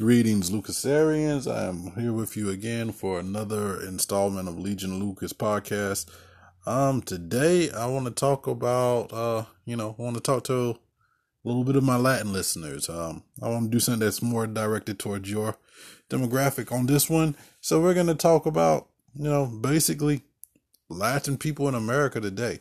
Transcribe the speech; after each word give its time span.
Greetings, 0.00 0.50
Lucasarians. 0.50 1.48
I 1.48 1.68
am 1.68 1.92
here 1.92 2.12
with 2.12 2.36
you 2.36 2.50
again 2.50 2.90
for 2.90 3.20
another 3.20 3.80
installment 3.80 4.48
of 4.48 4.58
Legion 4.58 4.98
Lucas 4.98 5.32
podcast. 5.32 6.06
Um, 6.66 7.00
today 7.00 7.70
I 7.70 7.86
want 7.86 8.06
to 8.06 8.10
talk 8.10 8.48
about, 8.48 9.12
uh, 9.12 9.44
you 9.64 9.76
know, 9.76 9.94
I 9.96 10.02
want 10.02 10.16
to 10.16 10.20
talk 10.20 10.42
to 10.44 10.70
a 10.70 10.76
little 11.44 11.62
bit 11.62 11.76
of 11.76 11.84
my 11.84 11.94
Latin 11.94 12.32
listeners. 12.32 12.88
Um, 12.88 13.22
I 13.40 13.48
want 13.48 13.66
to 13.66 13.70
do 13.70 13.78
something 13.78 14.00
that's 14.00 14.20
more 14.20 14.48
directed 14.48 14.98
towards 14.98 15.30
your 15.30 15.56
demographic 16.10 16.72
on 16.72 16.86
this 16.86 17.08
one. 17.08 17.36
So 17.60 17.80
we're 17.80 17.94
going 17.94 18.08
to 18.08 18.16
talk 18.16 18.46
about, 18.46 18.88
you 19.14 19.30
know, 19.30 19.46
basically 19.46 20.22
Latin 20.88 21.38
people 21.38 21.68
in 21.68 21.76
America 21.76 22.20
today. 22.20 22.58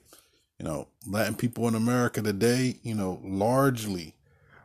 You 0.59 0.65
know, 0.65 0.87
Latin 1.07 1.33
people 1.33 1.67
in 1.67 1.73
America 1.73 2.21
today, 2.21 2.77
you 2.83 2.93
know, 2.93 3.19
largely 3.23 4.13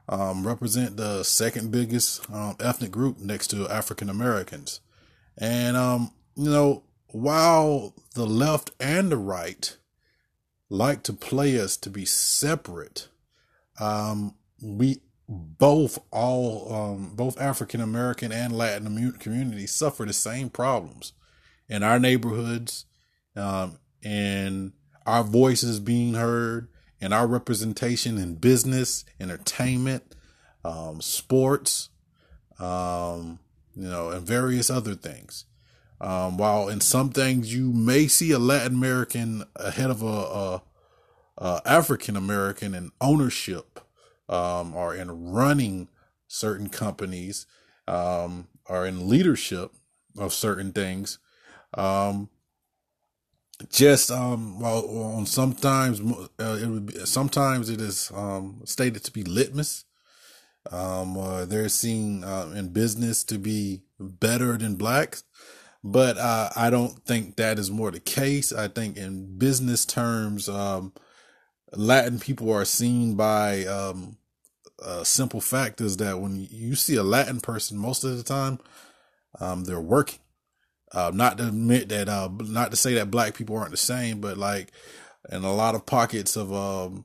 um, 0.08 0.46
represent 0.46 0.96
the 0.96 1.22
second 1.22 1.70
biggest 1.70 2.30
um, 2.32 2.56
ethnic 2.60 2.90
group 2.90 3.18
next 3.18 3.48
to 3.48 3.68
African 3.68 4.08
Americans. 4.08 4.80
And, 5.36 5.76
um, 5.76 6.12
you 6.34 6.50
know, 6.50 6.82
while 7.08 7.94
the 8.14 8.26
left 8.26 8.70
and 8.80 9.10
the 9.10 9.16
right 9.16 9.76
like 10.70 11.02
to 11.04 11.12
play 11.12 11.60
us 11.60 11.76
to 11.78 11.90
be 11.90 12.04
separate, 12.04 13.08
um, 13.80 14.34
we 14.62 15.00
both 15.28 15.98
all 16.10 16.72
um, 16.72 17.12
both 17.14 17.40
African 17.40 17.80
American 17.80 18.32
and 18.32 18.56
Latin 18.56 19.12
communities 19.12 19.74
suffer 19.74 20.04
the 20.04 20.12
same 20.12 20.48
problems 20.48 21.12
in 21.68 21.82
our 21.82 21.98
neighborhoods, 21.98 22.86
um, 23.36 23.78
and 24.02 24.72
our 25.04 25.22
voices 25.22 25.80
being 25.80 26.14
heard, 26.14 26.68
and 27.00 27.14
our 27.14 27.26
representation 27.26 28.18
in 28.18 28.34
business, 28.34 29.04
entertainment, 29.20 30.14
um, 30.64 31.00
sports, 31.00 31.90
um, 32.58 33.38
you 33.74 33.88
know, 33.88 34.10
and 34.10 34.26
various 34.26 34.70
other 34.70 34.94
things. 34.94 35.44
Um, 36.00 36.38
while 36.38 36.68
in 36.68 36.80
some 36.80 37.10
things 37.10 37.52
you 37.52 37.72
may 37.72 38.06
see 38.06 38.30
a 38.30 38.38
Latin 38.38 38.74
American 38.74 39.44
ahead 39.56 39.90
of 39.90 40.02
a, 40.02 40.06
a, 40.06 40.62
a 41.38 41.62
African 41.64 42.16
American 42.16 42.74
in 42.74 42.90
ownership 43.00 43.80
um, 44.28 44.74
or 44.74 44.94
in 44.94 45.32
running 45.32 45.88
certain 46.28 46.68
companies 46.68 47.46
um, 47.88 48.46
or 48.66 48.86
in 48.86 49.08
leadership 49.08 49.72
of 50.16 50.32
certain 50.32 50.72
things. 50.72 51.18
Um, 51.74 52.28
just 53.70 54.10
um 54.10 54.60
well 54.60 54.88
on 54.88 55.26
sometimes 55.26 56.00
uh, 56.40 56.58
it 56.62 56.66
would 56.66 56.86
be 56.86 57.06
sometimes 57.06 57.68
it 57.70 57.80
is 57.80 58.10
um 58.14 58.60
stated 58.64 59.04
to 59.04 59.12
be 59.12 59.24
litmus. 59.24 59.84
Um 60.70 61.16
uh, 61.18 61.44
they're 61.44 61.68
seen 61.68 62.24
uh, 62.24 62.52
in 62.54 62.68
business 62.72 63.24
to 63.24 63.38
be 63.38 63.82
better 63.98 64.56
than 64.58 64.76
blacks 64.76 65.24
but 65.84 66.18
uh, 66.18 66.50
i 66.56 66.70
don't 66.70 67.04
think 67.04 67.36
that 67.36 67.58
is 67.58 67.70
more 67.70 67.90
the 67.90 68.00
case. 68.00 68.52
I 68.52 68.68
think 68.68 68.96
in 68.96 69.38
business 69.38 69.84
terms 69.84 70.48
um 70.48 70.92
latin 71.72 72.18
people 72.18 72.52
are 72.52 72.64
seen 72.64 73.14
by 73.14 73.64
um 73.66 74.16
a 74.84 75.04
simple 75.04 75.40
fact 75.40 75.80
is 75.80 75.96
that 75.98 76.20
when 76.20 76.46
you 76.50 76.74
see 76.74 76.96
a 76.96 77.02
latin 77.02 77.40
person 77.40 77.78
most 77.78 78.04
of 78.04 78.16
the 78.16 78.22
time 78.22 78.58
um 79.40 79.64
they're 79.64 79.80
working 79.80 80.20
uh, 80.92 81.10
not 81.14 81.38
to 81.38 81.48
admit 81.48 81.88
that, 81.90 82.08
uh, 82.08 82.28
not 82.40 82.70
to 82.70 82.76
say 82.76 82.94
that 82.94 83.10
black 83.10 83.34
people 83.34 83.56
aren't 83.56 83.70
the 83.70 83.76
same, 83.76 84.20
but 84.20 84.38
like 84.38 84.72
in 85.30 85.44
a 85.44 85.52
lot 85.52 85.74
of 85.74 85.86
pockets 85.86 86.36
of 86.36 86.52
um, 86.52 87.04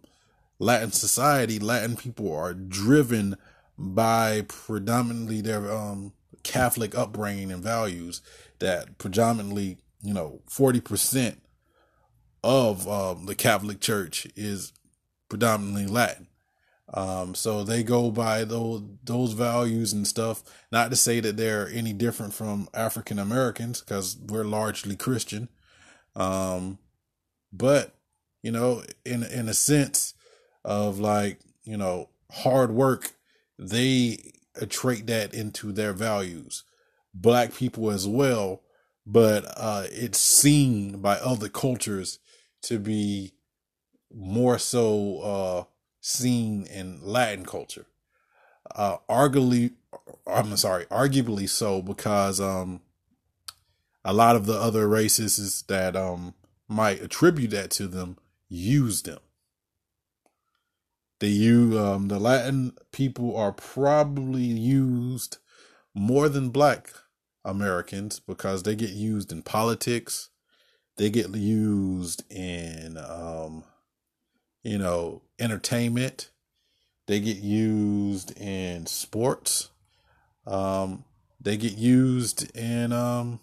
Latin 0.59 0.92
society, 0.92 1.59
Latin 1.59 1.95
people 1.95 2.34
are 2.34 2.53
driven 2.53 3.36
by 3.78 4.45
predominantly 4.48 5.42
their 5.42 5.72
um, 5.72 6.14
Catholic 6.44 6.95
upbringing 6.95 7.52
and 7.52 7.64
values. 7.64 8.22
That 8.59 8.98
predominantly, 8.98 9.78
you 10.02 10.14
know, 10.14 10.42
forty 10.47 10.80
percent 10.80 11.42
of 12.44 12.88
um, 12.88 13.25
the 13.25 13.36
Catholic 13.36 13.81
Church 13.81 14.28
is 14.36 14.72
predominantly 15.28 15.88
Latin. 15.88 16.28
Um, 16.94 17.34
so 17.34 17.64
they 17.64 17.84
go 17.84 18.12
by 18.12 18.44
those 18.44 18.84
those 19.04 19.34
values 19.34 19.94
and 19.94 20.08
stuff. 20.08 20.44
Not 20.72 20.92
to 20.92 20.96
say 20.96 21.20
that 21.20 21.38
they're 21.38 21.68
any 21.70 21.92
different 21.92 22.34
from 22.34 22.70
African 22.74 23.18
Americans, 23.18 23.81
because 23.81 24.18
we're 24.28 24.44
largely 24.44 24.96
Christian. 24.96 25.50
Um, 26.16 26.78
but 27.52 27.96
you 28.44 28.52
know, 28.52 28.84
in 29.06 29.24
in 29.24 29.50
a 29.50 29.54
sense 29.54 30.14
of 30.64 31.00
like 31.00 31.40
you 31.64 31.78
know 31.78 32.09
hard 32.31 32.72
work, 32.72 33.14
they 33.58 34.34
trait 34.70 35.08
that 35.08 35.34
into 35.34 35.72
their 35.72 35.94
values. 35.94 36.64
Black 37.16 37.56
people 37.56 37.90
as 37.92 38.08
well, 38.08 38.62
but 39.06 39.46
uh, 39.58 39.86
it's 39.92 40.20
seen 40.20 41.02
by 41.02 41.16
other 41.18 41.50
cultures 41.50 42.20
to 42.64 42.78
be 42.78 43.34
more 44.14 44.60
so. 44.60 45.20
Uh, 45.20 45.64
seen 46.03 46.66
in 46.66 47.00
Latin 47.02 47.46
culture. 47.46 47.86
Uh, 48.75 48.97
arguably, 49.09 49.72
I'm 50.28 50.56
sorry, 50.58 50.86
arguably 50.88 51.47
so 51.47 51.81
because 51.81 52.40
um, 52.41 52.81
a 54.03 54.13
lot 54.13 54.36
of 54.36 54.46
the 54.46 54.53
other 54.53 54.88
races 54.88 55.63
that 55.68 55.96
um 55.96 56.36
might 56.68 57.02
attribute 57.02 57.52
that 57.52 57.72
to 57.72 57.88
them 57.88 58.18
use 58.50 59.03
them. 59.03 59.19
They 61.19 61.28
use 61.28 61.75
um, 61.78 62.09
the 62.09 62.19
Latin 62.19 62.74
people 62.92 63.38
are 63.38 63.53
probably 63.53 64.44
used 64.44 65.38
more 65.96 66.28
than 66.28 66.50
Black 66.50 66.90
Americans 67.46 68.19
because 68.19 68.63
they 68.63 68.75
get 68.75 68.90
used 68.90 69.31
in 69.31 69.42
politics. 69.42 70.30
They 70.97 71.09
get 71.09 71.30
used 71.34 72.24
in 72.31 72.97
um, 72.97 73.63
you 74.63 74.78
know, 74.78 75.22
entertainment. 75.44 76.30
They 77.08 77.20
get 77.20 77.38
used 77.38 78.40
in 78.40 78.86
sports. 78.86 79.70
Um, 80.48 81.04
they 81.40 81.58
get 81.58 81.78
used 81.78 82.56
in 82.56 82.94
um, 82.94 83.40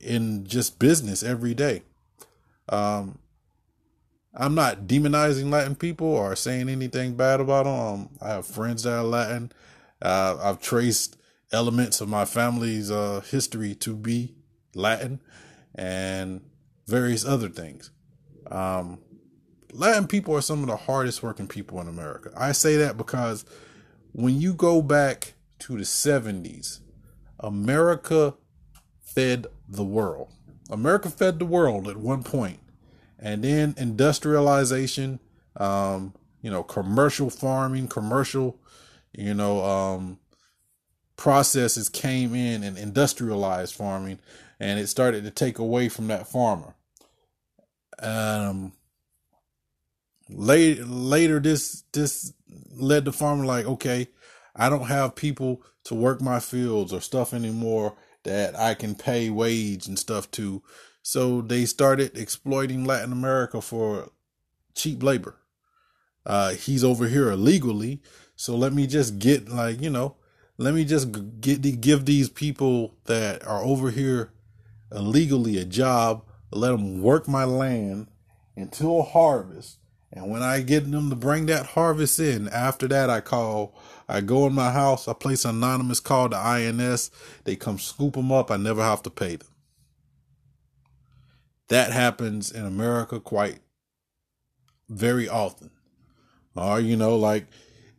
in 0.00 0.44
just 0.46 0.78
business 0.78 1.22
every 1.22 1.54
day. 1.54 1.82
Um, 2.68 3.18
I'm 4.34 4.54
not 4.54 4.86
demonizing 4.86 5.50
Latin 5.50 5.74
people 5.74 6.08
or 6.08 6.36
saying 6.36 6.68
anything 6.68 7.16
bad 7.16 7.40
about 7.40 7.64
them. 7.64 7.74
Um, 7.74 8.10
I 8.20 8.28
have 8.30 8.46
friends 8.46 8.82
that 8.82 8.98
are 8.98 9.04
Latin. 9.04 9.52
Uh, 10.02 10.36
I've 10.40 10.60
traced 10.60 11.16
elements 11.50 12.00
of 12.00 12.08
my 12.08 12.24
family's 12.24 12.90
uh, 12.90 13.20
history 13.28 13.74
to 13.76 13.94
be 13.94 14.34
Latin 14.74 15.20
and 15.74 16.42
various 16.86 17.24
other 17.24 17.48
things. 17.48 17.90
Um, 18.50 19.00
Latin 19.72 20.06
people 20.06 20.34
are 20.34 20.40
some 20.40 20.62
of 20.62 20.68
the 20.68 20.76
hardest 20.76 21.22
working 21.22 21.46
people 21.46 21.80
in 21.80 21.88
America. 21.88 22.30
I 22.36 22.52
say 22.52 22.76
that 22.76 22.96
because 22.96 23.44
when 24.12 24.40
you 24.40 24.54
go 24.54 24.82
back 24.82 25.34
to 25.60 25.76
the 25.76 25.84
70s, 25.84 26.80
America 27.40 28.34
fed 29.00 29.46
the 29.68 29.84
world. 29.84 30.32
America 30.70 31.10
fed 31.10 31.38
the 31.38 31.44
world 31.44 31.88
at 31.88 31.96
one 31.96 32.22
point, 32.22 32.60
and 33.18 33.42
then 33.42 33.74
industrialization, 33.78 35.18
um, 35.56 36.14
you 36.42 36.50
know, 36.50 36.62
commercial 36.62 37.30
farming, 37.30 37.88
commercial, 37.88 38.58
you 39.12 39.34
know, 39.34 39.64
um, 39.64 40.18
processes 41.16 41.88
came 41.88 42.34
in 42.34 42.62
and 42.62 42.76
industrialized 42.76 43.74
farming, 43.74 44.18
and 44.60 44.78
it 44.78 44.88
started 44.88 45.24
to 45.24 45.30
take 45.30 45.58
away 45.58 45.88
from 45.88 46.08
that 46.08 46.28
farmer. 46.28 46.74
Um, 48.00 48.72
later, 50.28 50.84
later 50.84 51.40
this 51.40 51.82
this 51.92 52.32
led 52.72 53.04
the 53.04 53.12
farmer 53.12 53.44
like, 53.44 53.66
okay, 53.66 54.08
I 54.54 54.68
don't 54.68 54.86
have 54.86 55.14
people 55.14 55.62
to 55.84 55.94
work 55.94 56.20
my 56.20 56.40
fields 56.40 56.92
or 56.92 57.00
stuff 57.00 57.32
anymore 57.32 57.96
that 58.24 58.58
I 58.58 58.74
can 58.74 58.94
pay 58.94 59.30
wage 59.30 59.86
and 59.86 59.98
stuff 59.98 60.30
to. 60.32 60.62
So 61.02 61.40
they 61.40 61.64
started 61.64 62.18
exploiting 62.18 62.84
Latin 62.84 63.12
America 63.12 63.60
for 63.60 64.10
cheap 64.74 65.02
labor. 65.02 65.36
Uh, 66.26 66.50
he's 66.50 66.84
over 66.84 67.08
here 67.08 67.30
illegally, 67.30 68.02
so 68.36 68.54
let 68.54 68.74
me 68.74 68.86
just 68.86 69.18
get 69.18 69.48
like 69.48 69.80
you 69.80 69.88
know, 69.88 70.16
let 70.58 70.74
me 70.74 70.84
just 70.84 71.40
get 71.40 71.62
the, 71.62 71.72
give 71.72 72.04
these 72.04 72.28
people 72.28 72.96
that 73.04 73.46
are 73.46 73.62
over 73.62 73.90
here 73.90 74.32
illegally 74.92 75.56
a 75.56 75.64
job, 75.64 76.24
let 76.50 76.70
them 76.70 77.00
work 77.00 77.28
my 77.28 77.44
land 77.44 78.08
until 78.56 79.02
harvest. 79.02 79.78
And 80.18 80.32
when 80.32 80.42
I 80.42 80.62
get 80.62 80.90
them 80.90 81.10
to 81.10 81.16
bring 81.16 81.46
that 81.46 81.66
harvest 81.66 82.18
in, 82.18 82.48
after 82.48 82.88
that, 82.88 83.08
I 83.08 83.20
call, 83.20 83.72
I 84.08 84.20
go 84.20 84.48
in 84.48 84.52
my 84.52 84.72
house, 84.72 85.06
I 85.06 85.12
place 85.12 85.44
an 85.44 85.56
anonymous 85.56 86.00
call 86.00 86.28
to 86.30 86.36
INS. 86.36 87.12
They 87.44 87.54
come 87.54 87.78
scoop 87.78 88.14
them 88.14 88.32
up. 88.32 88.50
I 88.50 88.56
never 88.56 88.82
have 88.82 89.00
to 89.04 89.10
pay 89.10 89.36
them. 89.36 89.46
That 91.68 91.92
happens 91.92 92.50
in 92.50 92.66
America 92.66 93.20
quite 93.20 93.60
very 94.88 95.28
often. 95.28 95.70
Or, 96.56 96.80
you 96.80 96.96
know, 96.96 97.14
like 97.14 97.46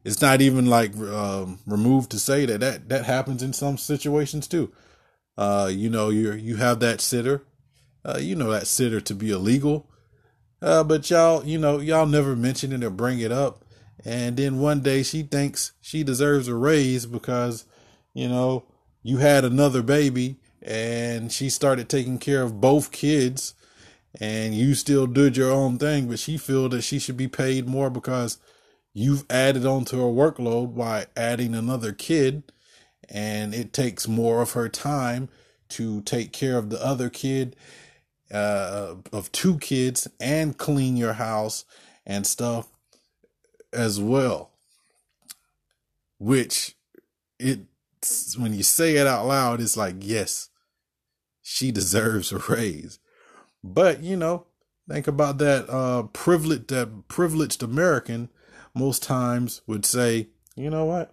it's 0.04 0.22
not 0.22 0.42
even 0.42 0.66
like 0.66 0.98
um, 0.98 1.60
removed 1.66 2.12
to 2.12 2.20
say 2.20 2.46
that 2.48 2.60
that 2.60 2.90
that 2.90 3.06
happens 3.06 3.42
in 3.42 3.54
some 3.54 3.78
situations 3.78 4.46
too. 4.46 4.74
Uh, 5.38 5.70
you 5.72 5.90
know, 5.90 6.10
you 6.10 6.34
you 6.34 6.58
have 6.58 6.82
that 6.82 7.00
sitter, 7.00 7.44
uh, 8.04 8.18
you 8.20 8.36
know 8.36 8.52
that 8.52 8.68
sitter 8.68 9.00
to 9.00 9.16
be 9.16 9.32
illegal, 9.32 9.90
uh, 10.62 10.84
but 10.84 11.10
y'all, 11.10 11.46
you 11.46 11.58
know, 11.58 11.80
y'all 11.80 12.06
never 12.06 12.36
mention 12.36 12.74
it 12.74 12.84
or 12.84 12.90
bring 12.90 13.20
it 13.20 13.32
up. 13.32 13.64
And 14.06 14.38
then 14.38 14.60
one 14.60 14.82
day 14.82 15.04
she 15.04 15.24
thinks 15.24 15.74
she 15.82 16.04
deserves 16.04 16.48
a 16.48 16.56
raise 16.56 17.06
because, 17.06 17.66
you 18.14 18.28
know, 18.28 18.66
you 19.04 19.18
had 19.18 19.44
another 19.44 19.82
baby 19.82 20.38
and 20.62 21.32
she 21.32 21.50
started 21.50 21.90
taking 21.90 22.18
care 22.18 22.44
of 22.44 22.62
both 22.62 22.92
kids 22.92 23.54
and 24.20 24.54
you 24.54 24.74
still 24.74 25.08
did 25.08 25.38
your 25.38 25.52
own 25.52 25.78
thing, 25.78 26.08
but 26.08 26.20
she 26.20 26.38
feel 26.38 26.70
that 26.70 26.82
she 26.82 27.00
should 27.00 27.18
be 27.18 27.28
paid 27.28 27.68
more 27.68 27.90
because 27.90 28.38
you've 28.94 29.26
added 29.30 29.66
on 29.66 29.86
to 29.86 29.98
her 29.98 30.04
workload 30.12 30.76
by 30.76 31.06
adding 31.16 31.54
another 31.54 31.92
kid 31.92 32.44
and 33.10 33.54
it 33.54 33.74
takes 33.74 34.08
more 34.08 34.42
of 34.42 34.52
her 34.54 34.70
time 34.70 35.30
to 35.70 36.02
take 36.02 36.32
care 36.32 36.58
of 36.58 36.70
the 36.70 36.84
other 36.84 37.10
kid 37.10 37.56
uh, 38.32 38.96
of 39.12 39.32
two 39.32 39.58
kids 39.58 40.08
and 40.20 40.58
clean 40.58 40.98
your 40.98 41.14
house 41.14 41.66
and 42.06 42.26
stuff 42.26 42.68
as 43.74 44.00
well 44.00 44.52
which 46.18 46.76
it 47.40 47.62
when 48.38 48.54
you 48.54 48.64
say 48.64 48.96
it 48.96 49.08
out 49.08 49.26
loud 49.26 49.60
it's 49.60 49.78
like 49.78 49.96
yes 50.00 50.50
she 51.42 51.72
deserves 51.72 52.32
a 52.32 52.38
raise. 52.38 53.00
But 53.64 54.04
you 54.04 54.16
know 54.16 54.46
think 54.88 55.08
about 55.08 55.38
that 55.40 55.70
uh 55.70 56.04
privileged 56.14 56.70
that 56.70 57.08
privileged 57.08 57.62
american 57.62 58.28
most 58.74 59.04
times 59.04 59.62
would 59.68 59.86
say 59.86 60.28
you 60.56 60.70
know 60.70 60.86
what? 60.86 61.12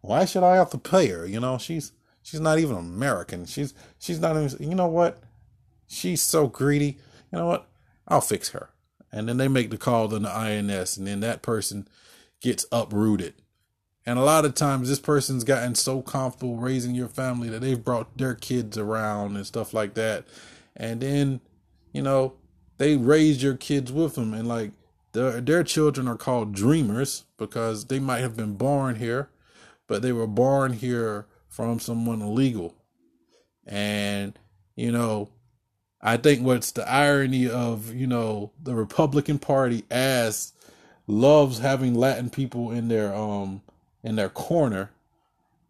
Why 0.00 0.24
should 0.24 0.42
i 0.42 0.56
have 0.56 0.70
to 0.70 0.78
pay 0.78 1.08
her? 1.08 1.26
You 1.26 1.40
know 1.40 1.58
she's 1.58 1.92
she's 2.22 2.40
not 2.40 2.58
even 2.58 2.76
american. 2.76 3.46
She's 3.46 3.74
she's 3.98 4.20
not 4.20 4.36
even 4.36 4.68
you 4.70 4.74
know 4.74 4.88
what 4.88 5.18
she's 5.92 6.22
so 6.22 6.46
greedy 6.46 6.98
you 7.30 7.38
know 7.38 7.46
what 7.46 7.68
i'll 8.08 8.20
fix 8.20 8.50
her 8.50 8.72
and 9.12 9.28
then 9.28 9.36
they 9.36 9.48
make 9.48 9.70
the 9.70 9.76
call 9.76 10.08
to 10.08 10.18
the 10.18 10.30
INS, 10.30 10.96
and 10.96 11.06
then 11.06 11.20
that 11.20 11.42
person 11.42 11.86
gets 12.40 12.64
uprooted. 12.72 13.34
And 14.06 14.18
a 14.18 14.22
lot 14.22 14.44
of 14.44 14.54
times, 14.54 14.88
this 14.88 14.98
person's 14.98 15.44
gotten 15.44 15.74
so 15.74 16.00
comfortable 16.02 16.56
raising 16.56 16.94
your 16.94 17.08
family 17.08 17.48
that 17.50 17.60
they've 17.60 17.84
brought 17.84 18.16
their 18.16 18.34
kids 18.34 18.78
around 18.78 19.36
and 19.36 19.46
stuff 19.46 19.74
like 19.74 19.94
that. 19.94 20.24
And 20.74 21.00
then, 21.00 21.40
you 21.92 22.02
know, 22.02 22.32
they 22.78 22.96
raise 22.96 23.42
your 23.42 23.54
kids 23.54 23.92
with 23.92 24.14
them, 24.14 24.32
and 24.32 24.48
like 24.48 24.72
their 25.12 25.40
their 25.40 25.62
children 25.62 26.08
are 26.08 26.16
called 26.16 26.54
dreamers 26.54 27.24
because 27.36 27.84
they 27.86 28.00
might 28.00 28.22
have 28.22 28.36
been 28.36 28.54
born 28.54 28.96
here, 28.96 29.28
but 29.86 30.00
they 30.00 30.12
were 30.12 30.26
born 30.26 30.72
here 30.72 31.26
from 31.48 31.78
someone 31.78 32.22
illegal. 32.22 32.74
And 33.66 34.36
you 34.74 34.90
know, 34.90 35.28
I 36.02 36.16
think 36.16 36.42
what's 36.42 36.72
the 36.72 36.88
irony 36.88 37.48
of, 37.48 37.94
you 37.94 38.06
know, 38.06 38.52
the 38.62 38.74
Republican 38.74 39.38
Party 39.38 39.84
as 39.90 40.52
loves 41.06 41.58
having 41.58 41.94
Latin 41.94 42.30
people 42.30 42.70
in 42.70 42.88
their 42.88 43.14
um 43.14 43.62
in 44.02 44.16
their 44.16 44.28
corner, 44.28 44.90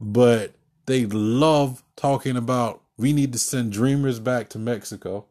but 0.00 0.54
they 0.86 1.06
love 1.06 1.82
talking 1.96 2.36
about 2.36 2.82
we 2.96 3.12
need 3.12 3.32
to 3.32 3.38
send 3.38 3.72
dreamers 3.72 4.18
back 4.20 4.48
to 4.50 4.58
Mexico 4.58 5.26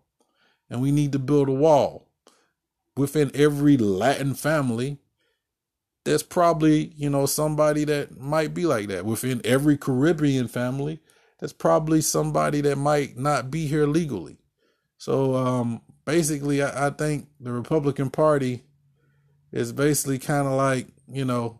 and 0.70 0.82
we 0.82 0.92
need 0.92 1.12
to 1.14 1.20
build 1.20 1.50
a 1.50 1.54
wall. 1.54 2.08
Within 2.98 3.32
every 3.34 3.78
Latin 3.78 4.34
family, 4.36 4.98
there's 6.04 6.24
probably, 6.24 6.94
you 6.98 7.10
know, 7.10 7.26
somebody 7.26 7.86
that 7.86 8.20
might 8.20 8.54
be 8.54 8.66
like 8.66 8.88
that. 8.90 9.06
Within 9.06 9.42
every 9.46 9.78
Caribbean 9.78 10.48
family, 10.48 11.00
there's 11.40 11.54
probably 11.54 12.02
somebody 12.02 12.62
that 12.62 12.78
might 12.78 13.18
not 13.18 13.52
be 13.52 13.68
here 13.68 13.88
legally. 13.88 14.41
So 15.02 15.36
um, 15.36 15.82
basically, 16.06 16.62
I, 16.62 16.86
I 16.86 16.90
think 16.92 17.28
the 17.40 17.52
Republican 17.52 18.12
Party 18.12 18.66
is 19.52 19.72
basically 19.72 20.20
kind 20.20 20.46
of 20.46 20.54
like 20.54 20.90
you 21.12 21.26
know, 21.26 21.58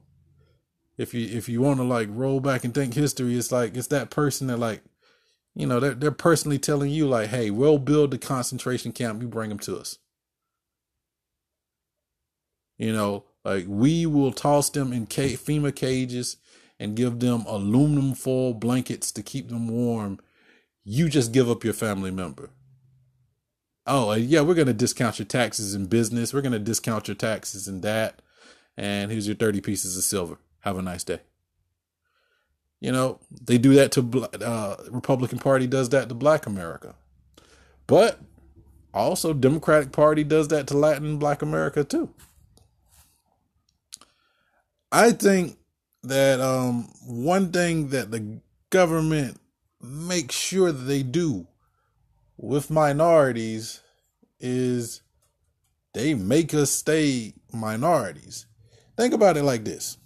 if 0.96 1.16
you 1.16 1.26
if 1.36 1.50
you 1.50 1.60
want 1.60 1.78
to 1.78 1.84
like 1.84 2.08
roll 2.12 2.40
back 2.40 2.64
and 2.64 2.72
think 2.72 2.94
history, 2.94 3.36
it's 3.36 3.52
like 3.52 3.76
it's 3.76 3.88
that 3.88 4.12
person 4.12 4.46
that 4.46 4.58
like, 4.58 4.84
you 5.56 5.66
know, 5.66 5.80
they're 5.80 5.96
they're 5.96 6.12
personally 6.12 6.60
telling 6.60 6.92
you 6.92 7.08
like, 7.08 7.30
hey, 7.30 7.50
we'll 7.50 7.80
build 7.80 8.12
the 8.12 8.20
concentration 8.20 8.92
camp, 8.92 9.24
you 9.24 9.28
bring 9.28 9.50
them 9.50 9.58
to 9.58 9.76
us. 9.76 9.98
You 12.78 12.94
know, 12.94 13.24
like 13.44 13.66
we 13.68 14.06
will 14.06 14.34
toss 14.34 14.70
them 14.70 14.94
in 14.94 15.08
FEMA 15.08 15.76
cages 15.76 16.38
and 16.80 16.96
give 16.96 17.20
them 17.20 17.46
aluminum 17.48 18.14
foil 18.14 18.54
blankets 18.54 19.12
to 19.14 19.24
keep 19.24 19.50
them 19.50 19.68
warm. 19.68 20.20
You 20.84 21.10
just 21.10 21.32
give 21.32 21.50
up 21.50 21.64
your 21.64 21.74
family 21.74 22.12
member 22.12 22.52
oh 23.88 24.14
yeah 24.14 24.42
we're 24.42 24.54
going 24.54 24.68
to 24.68 24.74
discount 24.74 25.20
your 25.20 25.26
taxes 25.26 25.74
in 25.76 25.86
business. 25.86 26.34
We're 26.34 26.42
going 26.42 26.52
to 26.54 26.60
discount 26.60 27.08
your 27.08 27.16
taxes 27.16 27.68
in 27.68 27.82
that. 27.82 28.22
And 28.78 29.12
here's 29.12 29.28
your 29.28 29.36
30 29.36 29.62
pieces 29.62 29.98
of 29.98 30.04
silver. 30.04 30.38
Have 30.62 30.78
a 30.78 30.82
nice 30.82 31.04
day. 31.04 31.20
You 32.80 32.92
know 32.92 33.20
they 33.30 33.58
do 33.58 33.74
that 33.76 33.92
to 33.94 34.30
uh, 34.44 34.76
republican 34.90 35.38
party 35.38 35.68
does 35.68 35.90
that 35.90 36.10
to 36.10 36.16
black 36.16 36.46
america. 36.48 36.96
But 37.86 38.20
also 38.94 39.34
democratic 39.34 39.92
party 39.92 40.24
does 40.24 40.48
that 40.50 40.68
to 40.68 40.78
latin 40.78 41.18
black 41.18 41.42
america 41.42 41.84
too. 41.84 42.10
I 44.92 45.12
think 45.12 45.58
that 46.04 46.42
um, 46.42 46.90
one 47.06 47.52
thing 47.52 47.90
that 47.90 48.12
the 48.12 48.42
government 48.70 49.40
makes 49.82 50.36
sure 50.36 50.72
that 50.72 50.84
they 50.84 51.04
do 51.04 51.48
with 52.42 52.72
minorities 52.72 53.82
is 54.40 55.04
they 55.94 56.16
make 56.16 56.54
us 56.54 56.72
stay 56.72 57.34
minorities. 57.54 58.48
Think 58.98 59.14
about 59.14 59.38
it 59.38 59.44
like 59.44 59.64
this 59.64 59.98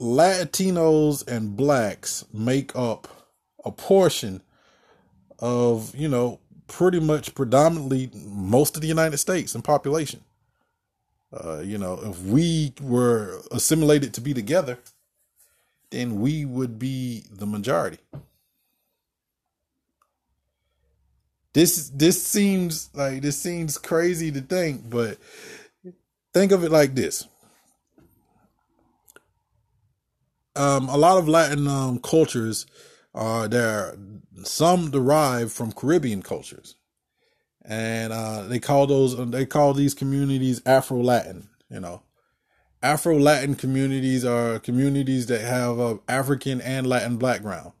Latinos 0.00 1.26
and 1.28 1.56
blacks 1.56 2.24
make 2.32 2.74
up 2.74 3.06
a 3.64 3.70
portion 3.70 4.42
of, 5.38 5.94
you 5.94 6.08
know, 6.08 6.40
pretty 6.66 6.98
much 6.98 7.34
predominantly 7.34 8.10
most 8.14 8.74
of 8.74 8.82
the 8.82 8.88
United 8.88 9.18
States 9.18 9.54
in 9.54 9.62
population. 9.62 10.24
Uh, 11.32 11.60
you 11.60 11.78
know, 11.78 12.00
if 12.02 12.20
we 12.22 12.72
were 12.80 13.40
assimilated 13.52 14.12
to 14.14 14.20
be 14.20 14.34
together, 14.34 14.78
then 15.90 16.20
we 16.20 16.44
would 16.44 16.78
be 16.78 17.24
the 17.30 17.46
majority. 17.46 17.98
This 21.52 21.90
this 21.90 22.22
seems 22.24 22.90
like 22.94 23.22
this 23.22 23.40
seems 23.40 23.76
crazy 23.76 24.30
to 24.30 24.40
think, 24.40 24.88
but 24.88 25.18
think 26.32 26.52
of 26.52 26.62
it 26.62 26.70
like 26.70 26.94
this. 26.94 27.26
Um, 30.54 30.88
a 30.88 30.96
lot 30.96 31.18
of 31.18 31.28
Latin 31.28 31.66
um, 31.66 31.98
cultures 31.98 32.66
are 33.14 33.48
there. 33.48 33.96
Some 34.42 34.90
derive 34.90 35.52
from 35.52 35.72
Caribbean 35.72 36.22
cultures, 36.22 36.76
and 37.64 38.12
uh, 38.12 38.42
they 38.42 38.60
call 38.60 38.86
those 38.86 39.16
they 39.30 39.44
call 39.44 39.74
these 39.74 39.94
communities 39.94 40.62
Afro 40.64 41.02
Latin. 41.02 41.48
You 41.68 41.80
know, 41.80 42.02
Afro 42.82 43.18
Latin 43.18 43.56
communities 43.56 44.24
are 44.24 44.60
communities 44.60 45.26
that 45.26 45.40
have 45.40 45.78
a 45.80 45.98
African 46.08 46.60
and 46.60 46.86
Latin 46.86 47.16
background. 47.16 47.72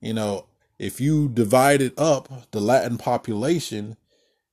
You 0.00 0.12
know, 0.14 0.46
if 0.78 1.00
you 1.00 1.28
divided 1.28 1.92
up 1.98 2.50
the 2.50 2.60
Latin 2.60 2.98
population, 2.98 3.96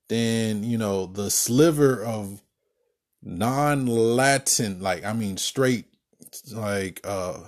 then 0.09 0.63
you 0.63 0.77
know 0.77 1.05
the 1.05 1.29
sliver 1.29 2.03
of 2.03 2.41
non-Latin, 3.21 4.81
like 4.81 5.03
I 5.03 5.13
mean 5.13 5.37
straight, 5.37 5.85
like 6.51 7.01
uh, 7.03 7.39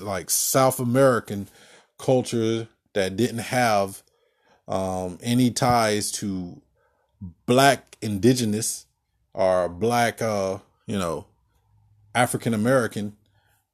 like 0.00 0.30
South 0.30 0.80
American 0.80 1.48
culture 1.98 2.68
that 2.94 3.16
didn't 3.16 3.38
have 3.38 4.02
um, 4.68 5.18
any 5.22 5.50
ties 5.50 6.10
to 6.12 6.60
black 7.46 7.96
indigenous 8.00 8.86
or 9.32 9.68
black, 9.68 10.22
uh, 10.22 10.58
you 10.86 10.98
know, 10.98 11.26
African 12.14 12.54
American 12.54 13.16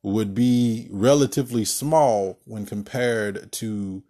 would 0.02 0.34
be 0.34 0.88
relatively 0.90 1.64
small 1.64 2.38
when 2.46 2.64
compared 2.64 3.52
to 3.52 4.02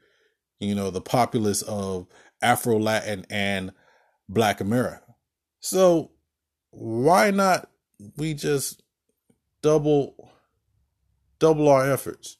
you 0.60 0.74
know, 0.74 0.90
the 0.90 1.00
populace 1.00 1.62
of 1.62 2.06
Afro 2.42 2.78
Latin 2.78 3.26
and 3.28 3.72
Black 4.28 4.60
America. 4.60 5.02
So 5.58 6.12
why 6.70 7.30
not 7.30 7.68
we 8.16 8.34
just 8.34 8.82
double 9.62 10.30
double 11.38 11.68
our 11.68 11.90
efforts? 11.90 12.36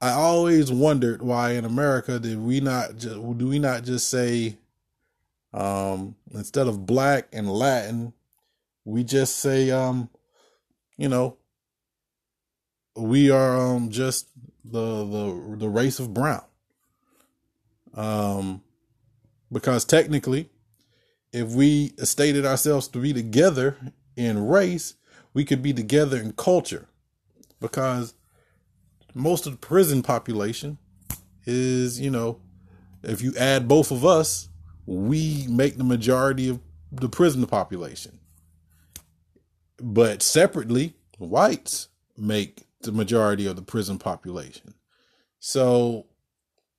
I 0.00 0.10
always 0.10 0.70
wondered 0.70 1.22
why 1.22 1.52
in 1.52 1.64
America 1.64 2.18
did 2.18 2.38
we 2.38 2.60
not 2.60 2.96
just 2.96 3.14
do 3.38 3.48
we 3.48 3.58
not 3.58 3.84
just 3.84 4.10
say 4.10 4.58
um 5.54 6.16
instead 6.32 6.66
of 6.66 6.84
black 6.86 7.28
and 7.32 7.50
Latin, 7.50 8.12
we 8.84 9.04
just 9.04 9.38
say 9.38 9.70
um 9.70 10.10
you 10.96 11.08
know, 11.08 11.36
we 12.96 13.30
are 13.30 13.60
um, 13.60 13.90
just 13.90 14.28
the 14.64 15.04
the 15.04 15.56
the 15.58 15.68
race 15.68 16.00
of 16.00 16.14
brown. 16.14 16.44
Um, 17.96 18.62
because 19.50 19.84
technically, 19.84 20.50
if 21.32 21.48
we 21.48 21.94
stated 22.02 22.46
ourselves 22.46 22.88
to 22.88 22.98
be 22.98 23.12
together 23.12 23.76
in 24.16 24.46
race, 24.46 24.94
we 25.34 25.44
could 25.44 25.62
be 25.62 25.72
together 25.72 26.18
in 26.18 26.32
culture. 26.32 26.88
Because 27.60 28.14
most 29.14 29.46
of 29.46 29.52
the 29.52 29.58
prison 29.58 30.02
population 30.02 30.78
is, 31.46 32.00
you 32.00 32.10
know, 32.10 32.40
if 33.02 33.22
you 33.22 33.32
add 33.38 33.68
both 33.68 33.90
of 33.90 34.04
us, 34.04 34.48
we 34.84 35.46
make 35.48 35.76
the 35.76 35.84
majority 35.84 36.48
of 36.48 36.60
the 36.92 37.08
prison 37.08 37.46
population. 37.46 38.18
But 39.78 40.22
separately, 40.22 40.94
whites 41.18 41.88
make 42.16 42.64
the 42.80 42.92
majority 42.92 43.46
of 43.46 43.56
the 43.56 43.62
prison 43.62 43.98
population. 43.98 44.74
So 45.38 46.06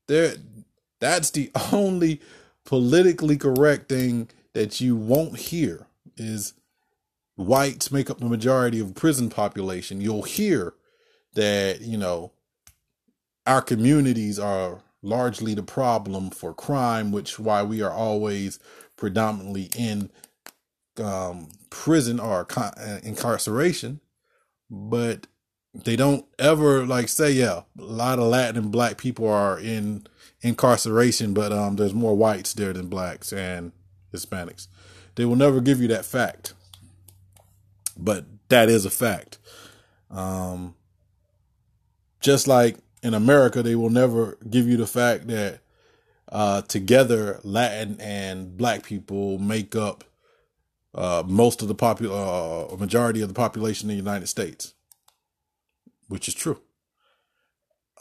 there 0.07 0.35
that's 0.99 1.31
the 1.31 1.51
only 1.71 2.21
politically 2.65 3.37
correct 3.37 3.89
thing 3.89 4.29
that 4.53 4.81
you 4.81 4.95
won't 4.95 5.37
hear 5.37 5.87
is 6.17 6.53
whites 7.35 7.91
make 7.91 8.09
up 8.09 8.19
the 8.19 8.25
majority 8.25 8.79
of 8.79 8.95
prison 8.95 9.29
population. 9.29 10.01
You'll 10.01 10.23
hear 10.23 10.73
that, 11.33 11.81
you 11.81 11.97
know, 11.97 12.31
our 13.45 13.61
communities 13.61 14.39
are 14.39 14.81
largely 15.01 15.53
the 15.53 15.63
problem 15.63 16.29
for 16.31 16.53
crime, 16.53 17.11
which 17.11 17.39
why 17.39 17.63
we 17.63 17.81
are 17.81 17.91
always 17.91 18.59
predominantly 18.97 19.69
in 19.77 20.09
um, 21.01 21.49
prison 21.69 22.19
or 22.19 22.43
con- 22.43 22.73
uh, 22.77 22.99
incarceration. 23.03 24.01
But 24.69 25.27
they 25.73 25.95
don't 25.95 26.25
ever 26.39 26.85
like 26.85 27.07
say, 27.07 27.31
yeah, 27.31 27.61
a 27.79 27.83
lot 27.83 28.19
of 28.19 28.25
Latin 28.25 28.63
and 28.63 28.71
black 28.71 28.97
people 28.97 29.29
are 29.29 29.59
in 29.59 30.07
incarceration, 30.41 31.33
but 31.33 31.51
um, 31.51 31.75
there's 31.75 31.93
more 31.93 32.15
whites 32.15 32.53
there 32.53 32.73
than 32.73 32.87
blacks 32.87 33.33
and 33.33 33.71
Hispanics. 34.13 34.67
They 35.15 35.25
will 35.25 35.35
never 35.35 35.61
give 35.61 35.81
you 35.81 35.87
that 35.89 36.05
fact, 36.05 36.53
but 37.97 38.25
that 38.49 38.69
is 38.69 38.85
a 38.85 38.89
fact. 38.89 39.39
Um, 40.09 40.75
just 42.19 42.47
like 42.47 42.77
in 43.03 43.13
America, 43.13 43.63
they 43.63 43.75
will 43.75 43.89
never 43.89 44.37
give 44.49 44.67
you 44.67 44.77
the 44.77 44.87
fact 44.87 45.27
that 45.27 45.59
uh, 46.31 46.61
together 46.61 47.39
Latin 47.43 47.99
and 47.99 48.57
black 48.57 48.83
people 48.83 49.39
make 49.39 49.75
up 49.75 50.03
uh, 50.93 51.23
most 51.25 51.61
of 51.61 51.67
the 51.67 51.75
popular 51.75 52.69
uh, 52.71 52.75
majority 52.77 53.21
of 53.21 53.27
the 53.27 53.33
population 53.33 53.89
in 53.89 53.95
the 53.95 54.03
United 54.03 54.27
States 54.27 54.73
which 56.07 56.27
is 56.27 56.33
true. 56.33 56.61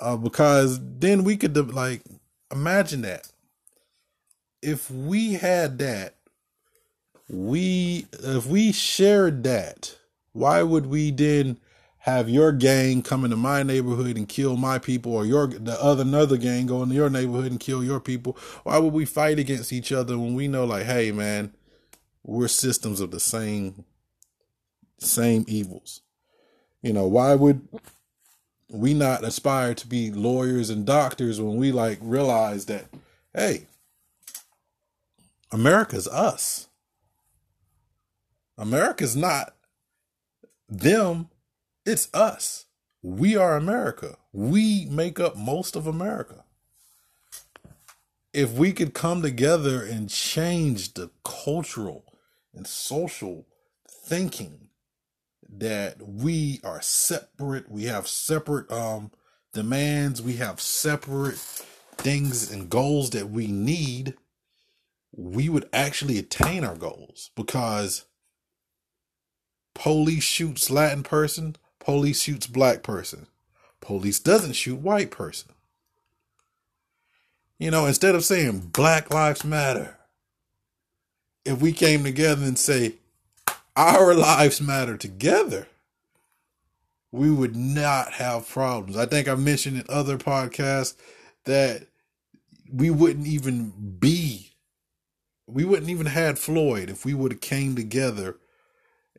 Uh, 0.01 0.17
because 0.17 0.79
then 0.83 1.25
we 1.25 1.37
could 1.37 1.57
like 1.73 2.03
imagine 2.53 3.03
that 3.03 3.29
if 4.63 4.91
we 4.91 5.35
had 5.35 5.79
that, 5.79 6.15
we 7.29 8.07
if 8.13 8.47
we 8.47 8.73
shared 8.73 9.45
that, 9.45 9.97
why 10.33 10.63
would 10.63 10.87
we 10.87 11.11
then 11.11 11.59
have 11.99 12.29
your 12.29 12.53
gang 12.53 13.03
come 13.03 13.25
into 13.25 13.37
my 13.37 13.65
neighborhood 13.65 14.17
and 14.17 14.29
kill 14.29 14.57
my 14.57 14.79
people, 14.79 15.13
or 15.13 15.25
your 15.25 15.49
the 15.49 15.83
other 15.83 16.03
another 16.03 16.37
gang 16.37 16.67
go 16.67 16.83
into 16.83 16.95
your 16.95 17.11
neighborhood 17.11 17.51
and 17.51 17.61
kill 17.61 17.83
your 17.83 18.01
people? 18.01 18.37
Why 18.63 18.79
would 18.79 18.93
we 18.93 19.05
fight 19.05 19.39
against 19.39 19.73
each 19.73 19.91
other 19.91 20.19
when 20.19 20.35
we 20.35 20.47
know, 20.47 20.65
like, 20.65 20.85
hey, 20.87 21.11
man, 21.11 21.53
we're 22.23 22.49
systems 22.49 23.01
of 23.01 23.11
the 23.11 23.21
same 23.21 23.85
same 24.99 25.45
evils? 25.49 26.03
You 26.83 26.93
know, 26.93 27.07
why 27.07 27.35
would 27.35 27.67
we 28.71 28.95
not 28.95 29.25
aspire 29.25 29.75
to 29.75 29.87
be 29.87 30.11
lawyers 30.11 30.71
and 30.71 30.85
doctors 30.85 31.41
when 31.41 31.57
we 31.57 31.71
like 31.73 31.99
realize 32.01 32.67
that 32.67 32.87
hey 33.35 33.67
america's 35.53 36.09
us. 36.09 36.69
America's 38.59 39.15
not 39.15 39.55
them 40.69 41.29
it's 41.85 42.09
us. 42.13 42.67
We 43.03 43.37
are 43.37 43.57
america. 43.57 44.17
We 44.33 44.87
make 44.91 45.21
up 45.21 45.37
most 45.37 45.77
of 45.77 45.87
america. 45.87 46.45
If 48.33 48.53
we 48.53 48.73
could 48.73 48.93
come 48.93 49.23
together 49.23 49.83
and 49.83 50.11
change 50.11 50.95
the 50.95 51.11
cultural 51.25 52.05
and 52.53 52.67
social 52.67 53.47
thinking 53.89 54.69
that 55.49 55.97
we 56.01 56.61
are 56.65 56.81
separate. 56.83 57.71
We 57.71 57.85
have 57.85 58.09
separate 58.09 58.71
um, 58.71 59.11
demands. 59.53 60.23
We 60.23 60.35
have 60.35 60.61
separate 60.61 61.37
things 61.97 62.51
and 62.51 62.71
goals 62.71 63.11
that 63.11 63.31
we 63.31 63.47
need. 63.47 64.15
We 65.13 65.49
would 65.49 65.69
actually 65.73 66.19
attain 66.19 66.65
our 66.65 66.77
goals 66.77 67.31
because 67.37 68.05
police 69.75 70.25
shoots 70.25 70.71
Latin 70.71 71.03
person, 71.03 71.57
police 71.81 72.23
shoots 72.23 72.47
black 72.47 72.83
person, 72.83 73.27
police 73.81 74.21
doesn't 74.21 74.55
shoot 74.55 74.79
white 74.81 75.11
person. 75.11 75.53
You 77.59 77.71
know, 77.71 77.87
instead 77.87 78.15
of 78.15 78.25
saying 78.25 78.71
Black 78.73 79.13
Lives 79.13 79.45
Matter, 79.45 79.97
if 81.47 81.61
we 81.61 81.73
came 81.73 82.05
together 82.05 82.45
and 82.45 82.59
say 82.59 82.97
our 83.77 84.15
lives 84.15 84.61
matter 84.61 84.97
together, 84.97 85.69
we 87.13 87.31
would 87.31 87.57
not 87.57 88.15
have 88.15 88.49
problems. 88.49 88.97
I 88.97 89.07
think 89.07 89.29
I 89.29 89.35
mentioned 89.35 89.79
in 89.79 89.85
other 89.89 90.19
podcasts 90.19 90.97
that 91.45 91.87
we 92.73 92.91
wouldn't 92.91 93.27
even 93.27 93.73
be, 93.99 94.53
we 95.47 95.65
wouldn't 95.65 95.91
even 95.91 96.07
had 96.07 96.39
Floyd 96.39 96.91
if 96.91 97.05
we 97.05 97.15
would 97.15 97.33
have 97.33 97.41
came 97.41 97.77
together 97.77 98.37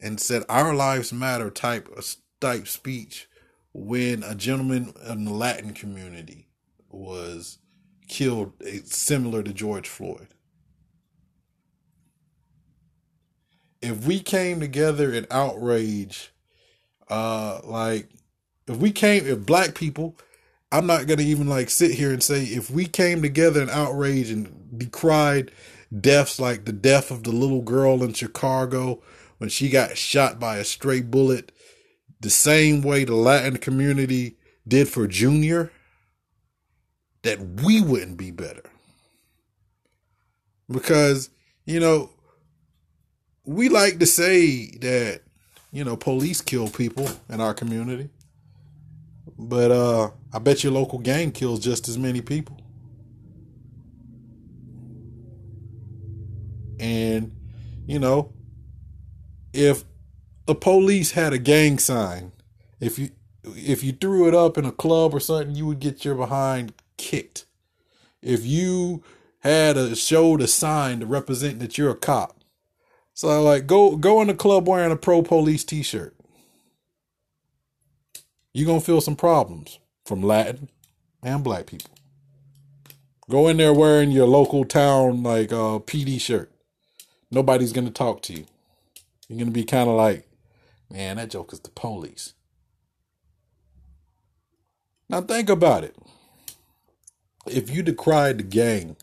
and 0.01 0.19
said 0.19 0.43
our 0.49 0.75
lives 0.75 1.13
matter 1.13 1.49
type 1.49 1.89
type 2.41 2.67
speech 2.67 3.27
when 3.73 4.23
a 4.23 4.35
gentleman 4.35 4.93
in 5.07 5.25
the 5.25 5.31
Latin 5.33 5.73
community 5.73 6.47
was 6.89 7.59
killed 8.07 8.53
eh, 8.65 8.79
similar 8.85 9.43
to 9.43 9.53
George 9.53 9.87
Floyd. 9.87 10.27
If 13.81 14.05
we 14.05 14.19
came 14.19 14.59
together 14.59 15.13
in 15.13 15.27
outrage, 15.31 16.31
uh, 17.09 17.61
like 17.63 18.09
if 18.67 18.77
we 18.77 18.91
came, 18.91 19.25
if 19.25 19.45
black 19.45 19.75
people, 19.75 20.17
I'm 20.71 20.85
not 20.85 21.07
gonna 21.07 21.21
even 21.21 21.47
like 21.47 21.69
sit 21.69 21.91
here 21.91 22.11
and 22.11 22.21
say 22.21 22.43
if 22.43 22.69
we 22.69 22.85
came 22.85 23.21
together 23.21 23.61
in 23.61 23.69
outrage 23.69 24.29
and 24.29 24.77
decried 24.77 25.51
deaths 25.97 26.39
like 26.39 26.65
the 26.65 26.73
death 26.73 27.11
of 27.11 27.23
the 27.23 27.31
little 27.31 27.61
girl 27.61 28.03
in 28.03 28.13
Chicago 28.13 29.01
when 29.37 29.49
she 29.49 29.69
got 29.69 29.97
shot 29.97 30.39
by 30.39 30.57
a 30.57 30.63
stray 30.63 31.01
bullet, 31.01 31.51
the 32.19 32.29
same 32.29 32.81
way 32.81 33.03
the 33.03 33.15
Latin 33.15 33.57
community 33.57 34.37
did 34.67 34.89
for 34.89 35.07
Junior, 35.07 35.71
that 37.21 37.39
we 37.61 37.81
wouldn't 37.81 38.17
be 38.17 38.31
better. 38.31 38.63
Because, 40.69 41.29
you 41.65 41.79
know, 41.79 42.09
we 43.47 43.69
like 43.69 43.99
to 43.99 44.05
say 44.05 44.67
that 44.81 45.21
you 45.71 45.83
know 45.83 45.97
police 45.97 46.41
kill 46.41 46.69
people 46.69 47.09
in 47.29 47.41
our 47.41 47.53
community. 47.53 48.09
But 49.39 49.71
uh 49.71 50.11
i 50.33 50.39
bet 50.39 50.63
your 50.63 50.73
local 50.73 50.99
gang 50.99 51.31
kills 51.31 51.61
just 51.61 51.87
as 51.87 51.97
many 51.97 52.21
people. 52.21 52.59
And 56.79 57.35
you 57.87 57.99
know 57.99 58.33
if 59.53 59.83
the 60.45 60.55
police 60.55 61.11
had 61.11 61.33
a 61.33 61.39
gang 61.39 61.79
sign 61.79 62.33
if 62.79 62.99
you 62.99 63.11
if 63.45 63.83
you 63.83 63.93
threw 63.93 64.27
it 64.27 64.35
up 64.35 64.57
in 64.57 64.65
a 64.65 64.71
club 64.73 65.13
or 65.15 65.21
something 65.21 65.55
you 65.55 65.65
would 65.65 65.79
get 65.79 66.03
your 66.05 66.15
behind 66.15 66.73
kicked. 66.97 67.45
If 68.21 68.45
you 68.45 69.03
had 69.41 69.77
a 69.77 69.95
showed 69.95 70.41
a 70.41 70.47
sign 70.47 70.99
to 70.99 71.05
represent 71.05 71.59
that 71.59 71.77
you're 71.77 71.91
a 71.91 71.95
cop 71.95 72.36
so 73.17 73.41
like 73.41 73.65
go 73.65 73.95
go 73.95 74.21
in 74.21 74.27
the 74.27 74.35
club 74.35 74.67
wearing 74.67 74.91
a 74.91 74.95
pro 74.95 75.23
police 75.23 75.63
t-shirt. 75.63 76.15
You're 78.53 78.67
gonna 78.67 78.79
feel 78.79 79.01
some 79.01 79.15
problems 79.15 79.79
from 80.05 80.21
Latin 80.21 80.69
and 81.23 81.43
black 81.43 81.65
people. 81.65 81.89
Go 83.27 83.47
in 83.47 83.57
there 83.57 83.73
wearing 83.73 84.11
your 84.11 84.27
local 84.27 84.65
town 84.65 85.23
like 85.23 85.51
uh 85.51 85.79
PD 85.79 86.21
shirt. 86.21 86.51
Nobody's 87.31 87.73
gonna 87.73 87.89
talk 87.89 88.21
to 88.21 88.33
you. 88.33 88.45
You're 89.27 89.39
gonna 89.39 89.49
be 89.49 89.63
kind 89.63 89.89
of 89.89 89.95
like, 89.95 90.29
man, 90.91 91.17
that 91.17 91.31
joke 91.31 91.51
is 91.53 91.59
the 91.61 91.71
police. 91.71 92.35
Now 95.09 95.21
think 95.21 95.49
about 95.49 95.83
it. 95.83 95.95
If 97.47 97.71
you 97.71 97.81
decried 97.81 98.37
the 98.37 98.43
gang 98.43 98.95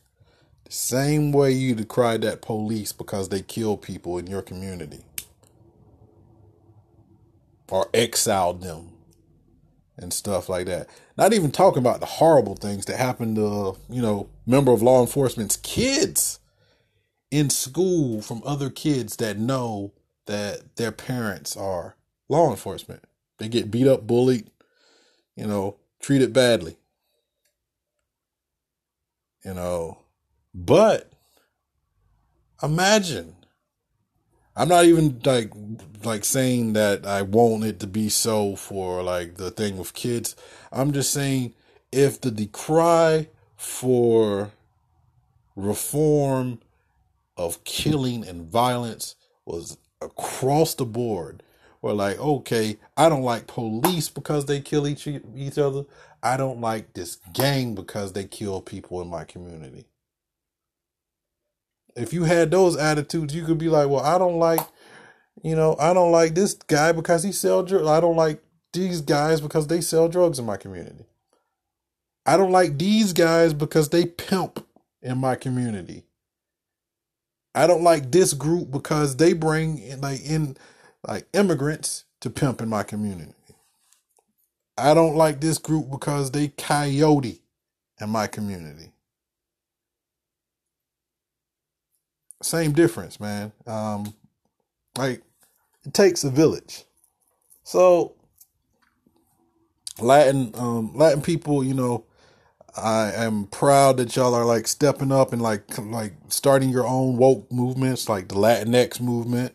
the 0.65 0.73
same 0.73 1.33
way 1.33 1.53
you 1.53 1.75
decry 1.75 2.17
that 2.19 2.43
police 2.43 2.93
because 2.93 3.31
they 3.31 3.43
kill 3.43 3.77
people 3.77 4.19
in 4.19 4.27
your 4.27 4.43
community. 4.43 5.01
or 7.71 7.89
exiled 7.95 8.63
them 8.63 8.91
and 9.99 10.13
stuff 10.13 10.49
like 10.49 10.67
that. 10.67 10.89
Not 11.19 11.33
even 11.33 11.51
talking 11.53 11.81
about 11.81 12.01
the 12.01 12.07
horrible 12.07 12.57
things 12.57 12.87
that 12.87 12.99
happen 12.99 13.35
to, 13.37 13.77
you 13.91 14.03
know, 14.03 14.29
member 14.47 14.73
of 14.73 14.83
law 14.83 15.01
enforcement's 15.01 15.57
kids 15.59 16.41
in 17.31 17.51
school 17.51 18.23
from 18.23 18.43
other 18.47 18.71
kids 18.71 19.17
that 19.17 19.39
know 19.39 19.93
that 20.27 20.77
their 20.77 20.93
parents 20.93 21.57
are 21.57 21.97
law 22.29 22.51
enforcement. 22.51 23.05
They 23.39 23.49
get 23.49 23.71
beat 23.71 23.89
up, 23.89 24.07
bullied, 24.07 24.51
you 25.37 25.47
know, 25.47 25.77
treated 26.01 26.33
badly. 26.33 26.77
You 29.45 29.55
know, 29.55 29.99
but 30.55 31.13
imagine 32.63 33.35
I'm 34.57 34.69
not 34.69 34.85
even 34.85 35.21
like 35.25 35.53
like 36.05 36.25
saying 36.25 36.75
that 36.75 37.07
I 37.07 37.23
want 37.23 37.65
it 37.65 37.81
to 37.81 37.87
be 37.89 38.09
so 38.09 38.55
for 38.55 39.03
like 39.03 39.35
the 39.37 39.51
thing 39.51 39.79
with 39.79 39.95
kids. 39.95 40.37
I'm 40.71 40.93
just 40.93 41.13
saying 41.13 41.55
if 41.91 42.21
the 42.21 42.31
decry 42.31 43.29
for 43.57 44.53
reform 45.57 46.61
of 47.37 47.65
killing 47.65 48.25
and 48.27 48.49
violence 48.49 49.17
was 49.45 49.77
across 50.01 50.75
the 50.75 50.87
board, 50.87 51.43
where 51.81 51.95
like, 51.95 52.19
okay, 52.21 52.79
I 52.97 53.09
don't 53.09 53.23
like 53.23 53.49
police 53.49 54.09
because 54.09 54.47
they 54.47 54.61
kill 54.61 54.87
each 54.87 55.09
each 55.09 55.59
other. 55.59 55.85
I 56.23 56.37
don't 56.37 56.61
like 56.61 56.95
this 56.95 57.19
gang 57.33 57.75
because 57.75 58.13
they 58.13 58.25
kill 58.25 58.61
people 58.61 59.03
in 59.03 59.09
my 59.09 59.25
community 59.25 59.87
if 61.97 62.13
you 62.13 62.25
had 62.25 62.51
those 62.51 62.77
attitudes, 62.77 63.35
you 63.35 63.45
could 63.45 63.59
be 63.59 63.69
like, 63.69 63.89
well, 63.89 64.05
I 64.05 64.19
don't 64.19 64.39
like, 64.39 64.61
you 65.43 65.55
know, 65.55 65.77
I 65.79 65.93
don't 65.95 66.13
like 66.13 66.35
this 66.35 66.55
guy 66.55 66.93
because 66.93 67.23
he 67.23 67.33
sell 67.33 67.63
drugs. 67.63 67.89
I 67.89 68.01
don't 68.01 68.17
like 68.17 68.43
these 68.73 69.01
guys 69.01 69.41
because 69.41 69.67
they 69.67 69.81
sell 69.81 70.09
drugs 70.09 70.39
in 70.39 70.47
my 70.47 70.57
community. 70.57 71.07
I 72.27 72.37
don't 72.37 72.53
like 72.53 72.79
these 72.79 73.13
guys 73.13 73.55
because 73.55 73.91
they 73.91 74.07
pimp 74.07 74.67
in 75.03 75.19
my 75.19 75.37
community. 75.37 76.05
I 77.55 77.67
don't 77.67 77.85
like 77.85 78.11
this 78.11 78.33
group 78.33 78.71
because 78.71 79.17
they 79.17 79.33
bring 79.33 79.79
in, 79.79 80.01
like 80.01 80.25
in 80.25 80.57
like 81.07 81.27
immigrants 81.35 82.05
to 82.21 82.31
pimp 82.31 82.61
in 82.63 82.69
my 82.69 82.83
community. 82.83 83.35
I 84.77 84.95
don't 84.95 85.17
like 85.17 85.41
this 85.41 85.59
group 85.59 85.91
because 85.91 86.33
they 86.33 86.49
coyote 86.49 87.43
in 88.01 88.11
my 88.11 88.27
community. 88.27 88.94
Same 92.45 92.73
difference, 92.73 93.21
man. 93.21 93.53
Um, 93.67 94.15
like 94.99 95.23
it 95.85 95.95
takes 95.95 96.25
a 96.25 96.31
village. 96.31 96.85
So 97.65 98.15
Latin 100.01 100.53
um, 100.57 100.93
Latin 100.95 101.23
people, 101.23 101.65
you 101.65 101.75
know, 101.75 102.07
I 102.77 103.13
am 103.13 103.47
proud 103.47 103.99
that 103.99 104.17
y'all 104.17 104.35
are 104.35 104.45
like 104.45 104.69
stepping 104.69 105.13
up 105.13 105.33
and 105.33 105.43
like 105.43 105.79
like 105.79 106.15
starting 106.29 106.71
your 106.71 106.87
own 106.87 107.17
woke 107.17 107.51
movements, 107.53 108.09
like 108.09 108.29
the 108.29 108.37
Latinx 108.37 109.01
movement. 109.01 109.55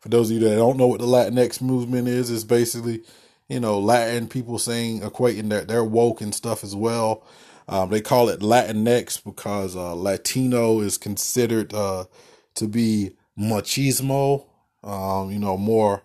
For 0.00 0.10
those 0.10 0.30
of 0.30 0.36
you 0.40 0.48
that 0.48 0.56
don't 0.56 0.76
know 0.76 0.86
what 0.88 1.00
the 1.00 1.06
Latinx 1.06 1.62
movement 1.62 2.08
is, 2.08 2.30
it's 2.30 2.44
basically, 2.44 3.02
you 3.48 3.60
know, 3.60 3.78
Latin 3.80 4.28
people 4.28 4.58
saying 4.58 5.00
equating 5.00 5.50
that 5.50 5.68
they're 5.68 5.84
woke 5.84 6.20
and 6.20 6.34
stuff 6.34 6.64
as 6.64 6.76
well. 6.76 7.24
Um, 7.68 7.90
they 7.90 8.00
call 8.00 8.30
it 8.30 8.40
Latinx 8.40 9.22
because 9.22 9.76
uh, 9.76 9.94
Latino 9.94 10.80
is 10.80 10.96
considered 10.96 11.74
uh, 11.74 12.06
to 12.54 12.66
be 12.66 13.12
machismo, 13.38 14.46
um, 14.82 15.30
you 15.30 15.38
know, 15.38 15.58
more 15.58 16.02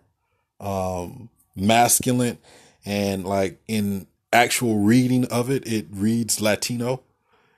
um, 0.60 1.30
masculine, 1.56 2.38
and 2.86 3.26
like 3.26 3.62
in 3.68 4.08
actual 4.34 4.80
reading 4.80 5.26
of 5.26 5.50
it, 5.50 5.66
it 5.66 5.88
reads 5.90 6.42
Latino, 6.42 7.04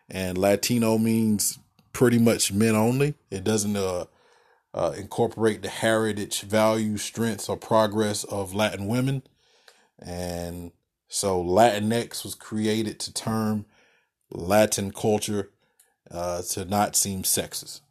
and 0.09 0.37
Latino 0.37 0.99
means 0.99 1.57
pretty 1.91 2.19
much 2.19 2.53
men 2.53 2.75
only. 2.75 3.15
It 3.31 3.43
doesn't 3.43 3.75
uh, 3.75 4.05
uh, 4.73 4.93
incorporate 4.95 5.63
the 5.63 5.69
heritage, 5.69 6.41
values, 6.41 7.01
strengths, 7.01 7.49
or 7.49 7.57
progress 7.57 8.23
of 8.25 8.53
Latin 8.53 8.85
women, 8.85 9.23
and 9.97 10.71
so 11.07 11.43
Latinx 11.43 12.23
was 12.23 12.35
created 12.35 12.99
to 12.99 13.11
term 13.13 13.65
Latin 14.35 14.91
culture 14.91 15.51
uh, 16.11 16.41
to 16.43 16.65
not 16.65 16.95
seem 16.95 17.23
sexist. 17.23 17.81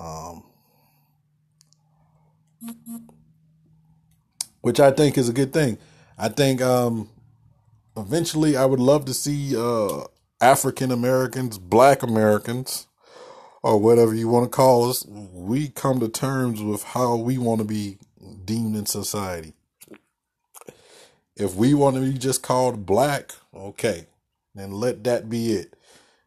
Um, 0.00 0.44
which 4.60 4.80
I 4.80 4.90
think 4.90 5.16
is 5.18 5.28
a 5.28 5.32
good 5.32 5.52
thing. 5.52 5.78
I 6.18 6.28
think 6.28 6.60
um, 6.60 7.10
eventually 7.96 8.56
I 8.56 8.64
would 8.64 8.80
love 8.80 9.04
to 9.06 9.14
see 9.14 9.56
uh, 9.56 10.04
African 10.40 10.90
Americans, 10.90 11.58
Black 11.58 12.02
Americans, 12.02 12.86
or 13.62 13.78
whatever 13.78 14.14
you 14.14 14.28
want 14.28 14.44
to 14.44 14.50
call 14.56 14.88
us, 14.88 15.04
we 15.06 15.68
come 15.68 16.00
to 16.00 16.08
terms 16.08 16.62
with 16.62 16.82
how 16.84 17.16
we 17.16 17.38
want 17.38 17.60
to 17.60 17.66
be 17.66 17.98
deemed 18.44 18.76
in 18.76 18.86
society. 18.86 19.52
If 21.36 21.54
we 21.54 21.74
want 21.74 21.96
to 21.96 22.02
be 22.02 22.18
just 22.18 22.42
called 22.42 22.86
black, 22.86 23.32
okay, 23.54 24.06
then 24.58 24.72
let 24.72 25.04
that 25.04 25.28
be 25.28 25.52
it. 25.52 25.74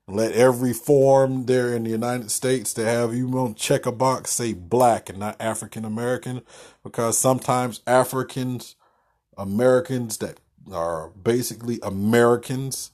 Let 0.08 0.34
every 0.34 0.74
form 0.74 1.46
there 1.46 1.74
in 1.74 1.84
the 1.84 1.90
United 1.90 2.32
States 2.32 2.74
that 2.74 2.86
have 2.86 3.16
you 3.16 3.28
won't 3.28 3.58
check 3.58 3.86
a 3.86 3.92
box 3.92 4.32
say 4.32 4.54
black 4.54 5.10
and 5.10 5.20
not 5.20 5.38
African 5.40 5.86
American 5.86 6.42
because 6.84 7.18
sometimes 7.18 7.82
Africans, 7.88 8.76
Americans 9.38 10.18
that 10.18 10.40
are 10.72 11.10
basically 11.10 11.80
Americans 11.82 12.92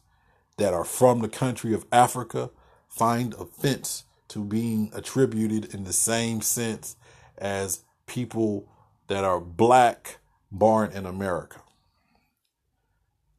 that 0.58 0.74
are 0.74 0.84
from 0.84 1.22
the 1.22 1.30
country 1.30 1.74
of 1.74 1.86
Africa 1.92 2.52
find 2.88 3.34
offense 3.36 4.04
to 4.28 4.44
being 4.44 4.92
attributed 4.94 5.74
in 5.74 5.84
the 5.86 5.94
same 5.94 6.42
sense 6.42 6.98
as 7.38 7.84
people 8.06 8.68
that 9.08 9.24
are 9.24 9.40
black 9.40 10.18
born 10.52 10.92
in 10.92 11.06
America. 11.06 11.62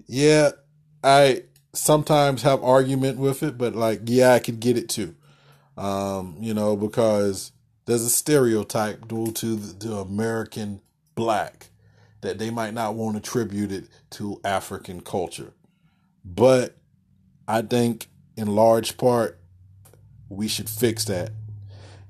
Yeah, 0.06 0.50
I 1.04 1.42
sometimes 1.72 2.42
have 2.42 2.62
argument 2.62 3.18
with 3.18 3.42
it, 3.42 3.58
but 3.58 3.74
like, 3.74 4.02
yeah, 4.04 4.32
I 4.34 4.38
could 4.38 4.60
get 4.60 4.76
it 4.76 4.88
too. 4.88 5.14
Um, 5.76 6.36
you 6.40 6.54
know, 6.54 6.76
because 6.76 7.52
there's 7.86 8.02
a 8.02 8.10
stereotype 8.10 9.06
due 9.08 9.32
to 9.32 9.56
the, 9.56 9.86
the 9.86 9.94
American 9.96 10.80
black 11.14 11.68
that 12.20 12.38
they 12.38 12.50
might 12.50 12.74
not 12.74 12.94
want 12.94 13.14
to 13.14 13.18
attribute 13.18 13.72
it 13.72 13.88
to 14.10 14.40
African 14.44 15.00
culture. 15.00 15.52
But 16.24 16.76
I 17.46 17.62
think 17.62 18.08
in 18.36 18.54
large 18.54 18.96
part, 18.96 19.38
we 20.28 20.48
should 20.48 20.68
fix 20.68 21.04
that. 21.06 21.30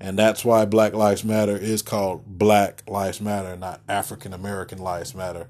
And 0.01 0.17
that's 0.17 0.45
why 0.45 0.65
Black 0.65 0.93
Lives 0.93 1.23
Matter 1.23 1.57
is 1.57 1.81
called 1.81 2.25
Black 2.25 2.83
Lives 2.87 3.19
Matter, 3.19 3.55
not 3.55 3.81
African 3.87 4.33
American 4.33 4.77
Lives 4.79 5.13
Matter. 5.13 5.47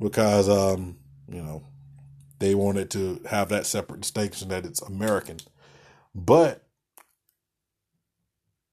Because, 0.00 0.48
um, 0.48 0.96
you 1.28 1.42
know, 1.42 1.62
they 2.38 2.54
wanted 2.54 2.90
to 2.92 3.20
have 3.30 3.48
that 3.50 3.66
separate 3.66 4.02
distinction 4.02 4.48
that 4.48 4.66
it's 4.66 4.82
American. 4.82 5.38
But 6.14 6.64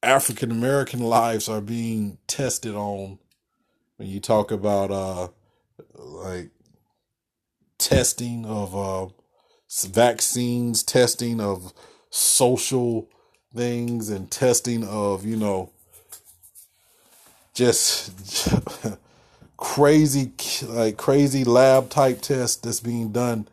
African 0.03 0.51
American 0.51 1.01
lives 1.01 1.47
are 1.49 1.61
being 1.61 2.17
tested 2.27 2.75
on 2.75 3.19
when 3.97 4.09
you 4.09 4.19
talk 4.19 4.51
about 4.51 4.91
uh 4.91 5.27
like 5.95 6.51
testing 7.77 8.45
of 8.45 8.75
uh 8.75 9.07
vaccines, 9.87 10.83
testing 10.83 11.39
of 11.39 11.73
social 12.09 13.09
things 13.55 14.09
and 14.09 14.29
testing 14.31 14.83
of, 14.85 15.25
you 15.25 15.37
know, 15.37 15.71
just 17.53 18.11
crazy 19.61 20.33
like 20.63 20.97
crazy 20.97 21.43
lab 21.43 21.87
type 21.89 22.19
test 22.19 22.63
that's 22.63 22.79
being 22.79 23.11
done 23.11 23.47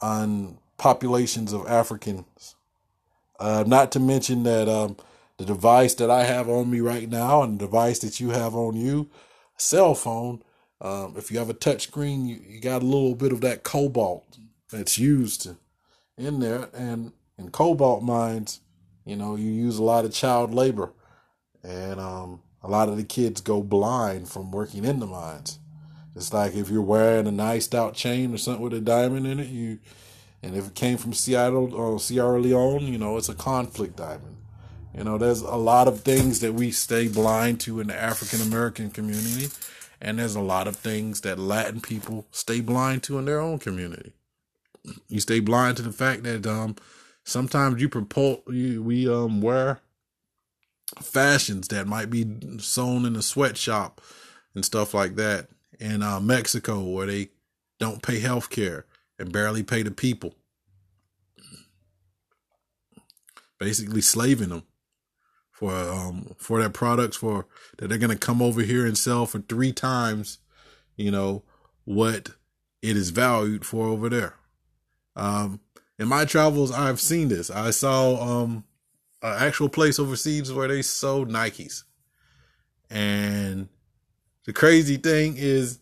on 0.00 0.56
populations 0.78 1.52
of 1.52 1.66
Africans. 1.66 2.54
Uh, 3.38 3.64
not 3.66 3.90
to 3.92 3.98
mention 3.98 4.44
that 4.44 4.68
um, 4.68 4.96
the 5.38 5.44
device 5.44 5.94
that 5.94 6.08
I 6.08 6.22
have 6.22 6.48
on 6.48 6.70
me 6.70 6.80
right 6.80 7.08
now 7.08 7.42
and 7.42 7.58
the 7.58 7.66
device 7.66 7.98
that 7.98 8.20
you 8.20 8.30
have 8.30 8.54
on 8.54 8.76
you, 8.76 9.10
cell 9.56 9.94
phone, 9.94 10.42
um, 10.80 11.14
if 11.18 11.32
you 11.32 11.38
have 11.38 11.50
a 11.50 11.54
touch 11.54 11.82
screen, 11.82 12.26
you, 12.26 12.40
you 12.46 12.60
got 12.60 12.82
a 12.82 12.86
little 12.86 13.16
bit 13.16 13.32
of 13.32 13.40
that 13.40 13.64
cobalt 13.64 14.38
that's 14.70 14.98
used 14.98 15.50
in 16.16 16.38
there. 16.38 16.68
And 16.72 17.12
in 17.38 17.50
cobalt 17.50 18.04
mines, 18.04 18.60
you 19.04 19.16
know, 19.16 19.34
you 19.34 19.50
use 19.50 19.78
a 19.78 19.82
lot 19.82 20.04
of 20.04 20.12
child 20.12 20.54
labor. 20.54 20.92
And 21.64 21.98
um, 21.98 22.42
a 22.62 22.68
lot 22.68 22.88
of 22.88 22.96
the 22.96 23.04
kids 23.04 23.40
go 23.40 23.62
blind 23.62 24.28
from 24.28 24.50
working 24.50 24.84
in 24.84 25.00
the 25.00 25.06
mines. 25.06 25.58
It's 26.14 26.32
like 26.32 26.54
if 26.54 26.68
you're 26.68 26.82
wearing 26.82 27.26
a 27.26 27.32
nice 27.32 27.72
out 27.72 27.94
chain 27.94 28.34
or 28.34 28.38
something 28.38 28.62
with 28.62 28.74
a 28.74 28.80
diamond 28.80 29.26
in 29.26 29.40
it, 29.40 29.48
you 29.48 29.78
and 30.42 30.56
if 30.56 30.68
it 30.68 30.74
came 30.74 30.96
from 30.96 31.12
Seattle 31.12 31.74
or 31.74 32.00
Sierra 32.00 32.40
Leone, 32.40 32.86
you 32.86 32.98
know, 32.98 33.16
it's 33.16 33.28
a 33.28 33.34
conflict 33.34 33.96
diamond. 33.96 34.36
You 34.96 35.04
know, 35.04 35.18
there's 35.18 35.42
a 35.42 35.56
lot 35.56 35.86
of 35.86 36.00
things 36.00 36.40
that 36.40 36.54
we 36.54 36.70
stay 36.70 37.08
blind 37.08 37.60
to 37.60 37.80
in 37.80 37.88
the 37.88 37.94
African 37.94 38.40
American 38.40 38.90
community. 38.90 39.48
And 40.00 40.18
there's 40.18 40.34
a 40.34 40.40
lot 40.40 40.66
of 40.66 40.76
things 40.76 41.20
that 41.20 41.38
Latin 41.38 41.80
people 41.80 42.26
stay 42.32 42.60
blind 42.60 43.02
to 43.04 43.18
in 43.18 43.26
their 43.26 43.40
own 43.40 43.58
community. 43.58 44.14
You 45.08 45.20
stay 45.20 45.40
blind 45.40 45.76
to 45.76 45.82
the 45.82 45.92
fact 45.92 46.22
that 46.24 46.46
um 46.46 46.76
sometimes 47.22 47.80
you 47.80 47.88
propose 47.88 48.40
you, 48.48 48.82
we 48.82 49.08
um 49.08 49.40
wear 49.40 49.80
fashions 51.00 51.68
that 51.68 51.86
might 51.86 52.10
be 52.10 52.26
sewn 52.58 53.04
in 53.04 53.16
a 53.16 53.22
sweatshop 53.22 54.00
and 54.54 54.64
stuff 54.64 54.94
like 54.94 55.16
that 55.16 55.48
in 55.78 56.02
uh, 56.02 56.20
Mexico 56.20 56.80
where 56.82 57.06
they 57.06 57.28
don't 57.78 58.02
pay 58.02 58.20
health 58.20 58.50
care 58.50 58.86
and 59.18 59.32
barely 59.32 59.62
pay 59.62 59.82
the 59.82 59.90
people. 59.90 60.34
Basically 63.58 64.00
slaving 64.00 64.48
them 64.48 64.62
for 65.50 65.74
um 65.74 66.34
for 66.38 66.58
their 66.58 66.70
products 66.70 67.18
for 67.18 67.46
that 67.76 67.88
they're 67.88 67.98
gonna 67.98 68.16
come 68.16 68.40
over 68.40 68.62
here 68.62 68.86
and 68.86 68.96
sell 68.96 69.26
for 69.26 69.40
three 69.40 69.72
times, 69.72 70.38
you 70.96 71.10
know, 71.10 71.42
what 71.84 72.30
it 72.80 72.96
is 72.96 73.10
valued 73.10 73.66
for 73.66 73.86
over 73.86 74.08
there. 74.08 74.36
Um 75.14 75.60
in 75.98 76.08
my 76.08 76.24
travels 76.24 76.72
I've 76.72 77.00
seen 77.00 77.28
this. 77.28 77.50
I 77.50 77.70
saw 77.70 78.16
um 78.22 78.64
an 79.22 79.42
actual 79.42 79.68
place 79.68 79.98
overseas 79.98 80.52
where 80.52 80.68
they 80.68 80.82
sold 80.82 81.28
Nikes. 81.28 81.84
And 82.88 83.68
the 84.46 84.52
crazy 84.52 84.96
thing 84.96 85.34
is, 85.36 85.78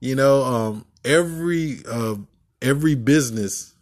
you 0.00 0.14
know, 0.14 0.42
um, 0.42 0.86
every 1.04 1.82
uh, 1.88 2.16
every 2.60 2.94
business 2.94 3.74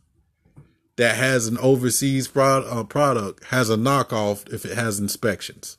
that 0.96 1.16
has 1.16 1.46
an 1.46 1.58
overseas 1.58 2.28
pro- 2.28 2.66
uh, 2.66 2.84
product 2.84 3.44
has 3.44 3.70
a 3.70 3.76
knockoff 3.76 4.52
if 4.52 4.64
it 4.64 4.76
has 4.76 4.98
inspections. 4.98 5.78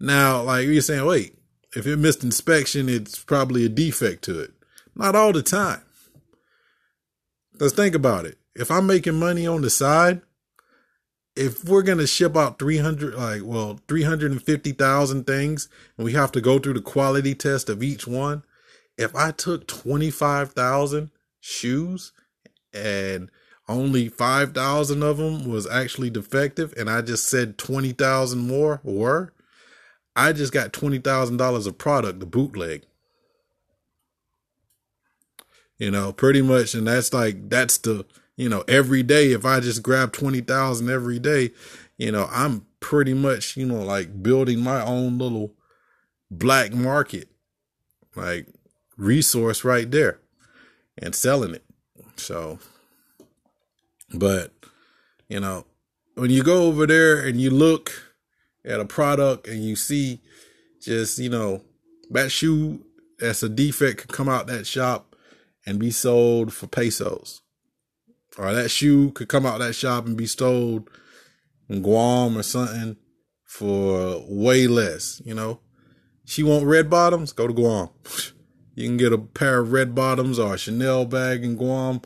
Now, 0.00 0.42
like 0.42 0.66
you're 0.66 0.80
saying, 0.80 1.04
wait, 1.04 1.38
if 1.76 1.86
it 1.86 1.98
missed 1.98 2.24
inspection, 2.24 2.88
it's 2.88 3.22
probably 3.22 3.64
a 3.64 3.68
defect 3.68 4.24
to 4.24 4.40
it. 4.40 4.52
Not 4.94 5.14
all 5.14 5.32
the 5.32 5.42
time. 5.42 5.82
Let's 7.58 7.74
think 7.74 7.94
about 7.94 8.26
it. 8.26 8.38
If 8.54 8.70
I'm 8.70 8.86
making 8.86 9.18
money 9.18 9.46
on 9.46 9.62
the 9.62 9.70
side, 9.70 10.22
if 11.36 11.64
we're 11.64 11.82
gonna 11.82 12.06
ship 12.06 12.36
out 12.36 12.58
300 12.58 13.14
like 13.14 13.42
well 13.44 13.80
350,000 13.88 15.26
things 15.26 15.68
and 15.96 16.04
we 16.04 16.12
have 16.12 16.32
to 16.32 16.40
go 16.40 16.58
through 16.58 16.74
the 16.74 16.80
quality 16.80 17.34
test 17.34 17.68
of 17.68 17.82
each 17.82 18.06
one 18.06 18.42
if 18.96 19.14
i 19.16 19.30
took 19.30 19.66
25,000 19.66 21.10
shoes 21.40 22.12
and 22.72 23.30
only 23.68 24.08
5,000 24.08 25.02
of 25.02 25.16
them 25.16 25.48
was 25.50 25.66
actually 25.66 26.10
defective 26.10 26.72
and 26.76 26.88
i 26.88 27.00
just 27.00 27.28
said 27.28 27.58
20,000 27.58 28.38
more 28.38 28.80
were 28.84 29.32
i 30.14 30.32
just 30.32 30.52
got 30.52 30.72
$20,000 30.72 31.66
of 31.66 31.78
product 31.78 32.20
the 32.20 32.26
bootleg. 32.26 32.84
You 35.78 35.90
know 35.90 36.12
pretty 36.12 36.40
much 36.40 36.74
and 36.74 36.86
that's 36.86 37.12
like 37.12 37.48
that's 37.48 37.78
the 37.78 38.06
you 38.36 38.48
know, 38.48 38.64
every 38.66 39.02
day, 39.02 39.32
if 39.32 39.44
I 39.44 39.60
just 39.60 39.82
grab 39.82 40.12
20,000 40.12 40.90
every 40.90 41.18
day, 41.18 41.50
you 41.96 42.10
know, 42.10 42.28
I'm 42.30 42.66
pretty 42.80 43.14
much, 43.14 43.56
you 43.56 43.66
know, 43.66 43.82
like 43.82 44.22
building 44.22 44.60
my 44.60 44.82
own 44.82 45.18
little 45.18 45.52
black 46.30 46.72
market, 46.72 47.28
like 48.16 48.48
resource 48.96 49.64
right 49.64 49.90
there 49.90 50.18
and 50.98 51.14
selling 51.14 51.54
it. 51.54 51.64
So, 52.16 52.58
but, 54.12 54.52
you 55.28 55.40
know, 55.40 55.66
when 56.14 56.30
you 56.30 56.42
go 56.42 56.66
over 56.66 56.86
there 56.86 57.24
and 57.24 57.40
you 57.40 57.50
look 57.50 57.92
at 58.64 58.80
a 58.80 58.84
product 58.84 59.46
and 59.46 59.62
you 59.64 59.76
see 59.76 60.20
just, 60.80 61.18
you 61.18 61.28
know, 61.28 61.62
that 62.10 62.30
shoe 62.30 62.84
that's 63.18 63.42
a 63.42 63.48
defect 63.48 63.98
could 63.98 64.12
come 64.12 64.28
out 64.28 64.48
that 64.48 64.66
shop 64.66 65.14
and 65.64 65.78
be 65.78 65.90
sold 65.90 66.52
for 66.52 66.66
pesos 66.66 67.40
or 68.38 68.52
that 68.52 68.70
shoe 68.70 69.10
could 69.12 69.28
come 69.28 69.46
out 69.46 69.58
that 69.58 69.74
shop 69.74 70.06
and 70.06 70.16
be 70.16 70.26
sold 70.26 70.90
in 71.68 71.82
Guam 71.82 72.36
or 72.36 72.42
something 72.42 72.96
for 73.44 74.24
way 74.28 74.66
less, 74.66 75.22
you 75.24 75.34
know. 75.34 75.60
She 76.24 76.42
want 76.42 76.66
red 76.66 76.88
bottoms, 76.88 77.32
go 77.32 77.46
to 77.46 77.52
Guam. 77.52 77.90
You 78.76 78.88
can 78.88 78.96
get 78.96 79.12
a 79.12 79.18
pair 79.18 79.60
of 79.60 79.70
red 79.70 79.94
bottoms 79.94 80.36
or 80.36 80.54
a 80.54 80.58
Chanel 80.58 81.04
bag 81.04 81.44
in 81.44 81.54
Guam 81.54 82.02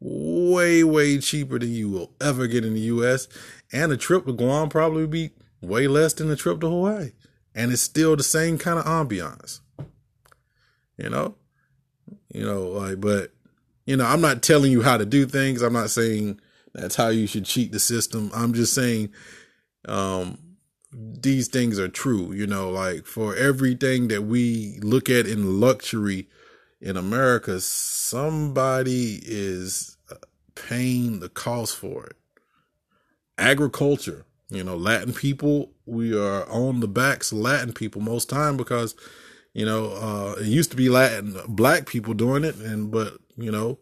way, 0.00 0.84
way 0.84 1.18
cheaper 1.18 1.58
than 1.58 1.72
you 1.72 1.88
will 1.88 2.12
ever 2.20 2.46
get 2.46 2.62
in 2.62 2.74
the 2.74 2.80
US. 2.80 3.26
And 3.72 3.90
a 3.90 3.96
trip 3.96 4.26
to 4.26 4.34
Guam 4.34 4.68
probably 4.68 5.06
be 5.06 5.30
way 5.62 5.88
less 5.88 6.12
than 6.12 6.30
a 6.30 6.36
trip 6.36 6.60
to 6.60 6.68
Hawaii. 6.68 7.12
And 7.54 7.72
it's 7.72 7.80
still 7.80 8.16
the 8.16 8.22
same 8.22 8.58
kind 8.58 8.78
of 8.78 8.84
ambiance. 8.84 9.60
You 10.98 11.08
know? 11.08 11.36
You 12.32 12.44
know, 12.44 12.68
like, 12.68 13.00
but 13.00 13.32
you 13.90 13.96
know, 13.96 14.06
I'm 14.06 14.20
not 14.20 14.44
telling 14.44 14.70
you 14.70 14.82
how 14.82 14.96
to 14.98 15.04
do 15.04 15.26
things. 15.26 15.62
I'm 15.62 15.72
not 15.72 15.90
saying 15.90 16.40
that's 16.72 16.94
how 16.94 17.08
you 17.08 17.26
should 17.26 17.44
cheat 17.44 17.72
the 17.72 17.80
system. 17.80 18.30
I'm 18.32 18.54
just 18.54 18.72
saying 18.72 19.10
um 19.88 20.38
these 20.92 21.48
things 21.48 21.76
are 21.80 21.88
true, 21.88 22.32
you 22.32 22.46
know, 22.46 22.70
like 22.70 23.04
for 23.04 23.34
everything 23.34 24.06
that 24.08 24.22
we 24.22 24.78
look 24.80 25.10
at 25.10 25.26
in 25.26 25.60
luxury 25.60 26.28
in 26.80 26.96
America, 26.96 27.60
somebody 27.60 29.18
is 29.24 29.96
uh, 30.10 30.14
paying 30.54 31.18
the 31.18 31.28
cost 31.28 31.76
for 31.76 32.06
it. 32.06 32.16
Agriculture, 33.38 34.24
you 34.50 34.62
know, 34.62 34.76
Latin 34.76 35.12
people, 35.12 35.72
we 35.84 36.16
are 36.16 36.48
on 36.48 36.78
the 36.78 36.88
backs 36.88 37.32
of 37.32 37.38
Latin 37.38 37.72
people 37.72 38.00
most 38.00 38.30
time 38.30 38.56
because, 38.56 38.94
you 39.52 39.66
know, 39.66 39.86
uh, 39.92 40.34
it 40.40 40.46
used 40.46 40.70
to 40.70 40.76
be 40.76 40.88
Latin 40.88 41.36
black 41.48 41.86
people 41.86 42.14
doing 42.14 42.44
it, 42.44 42.54
and 42.56 42.90
but 42.92 43.16
you 43.42 43.50
know, 43.50 43.78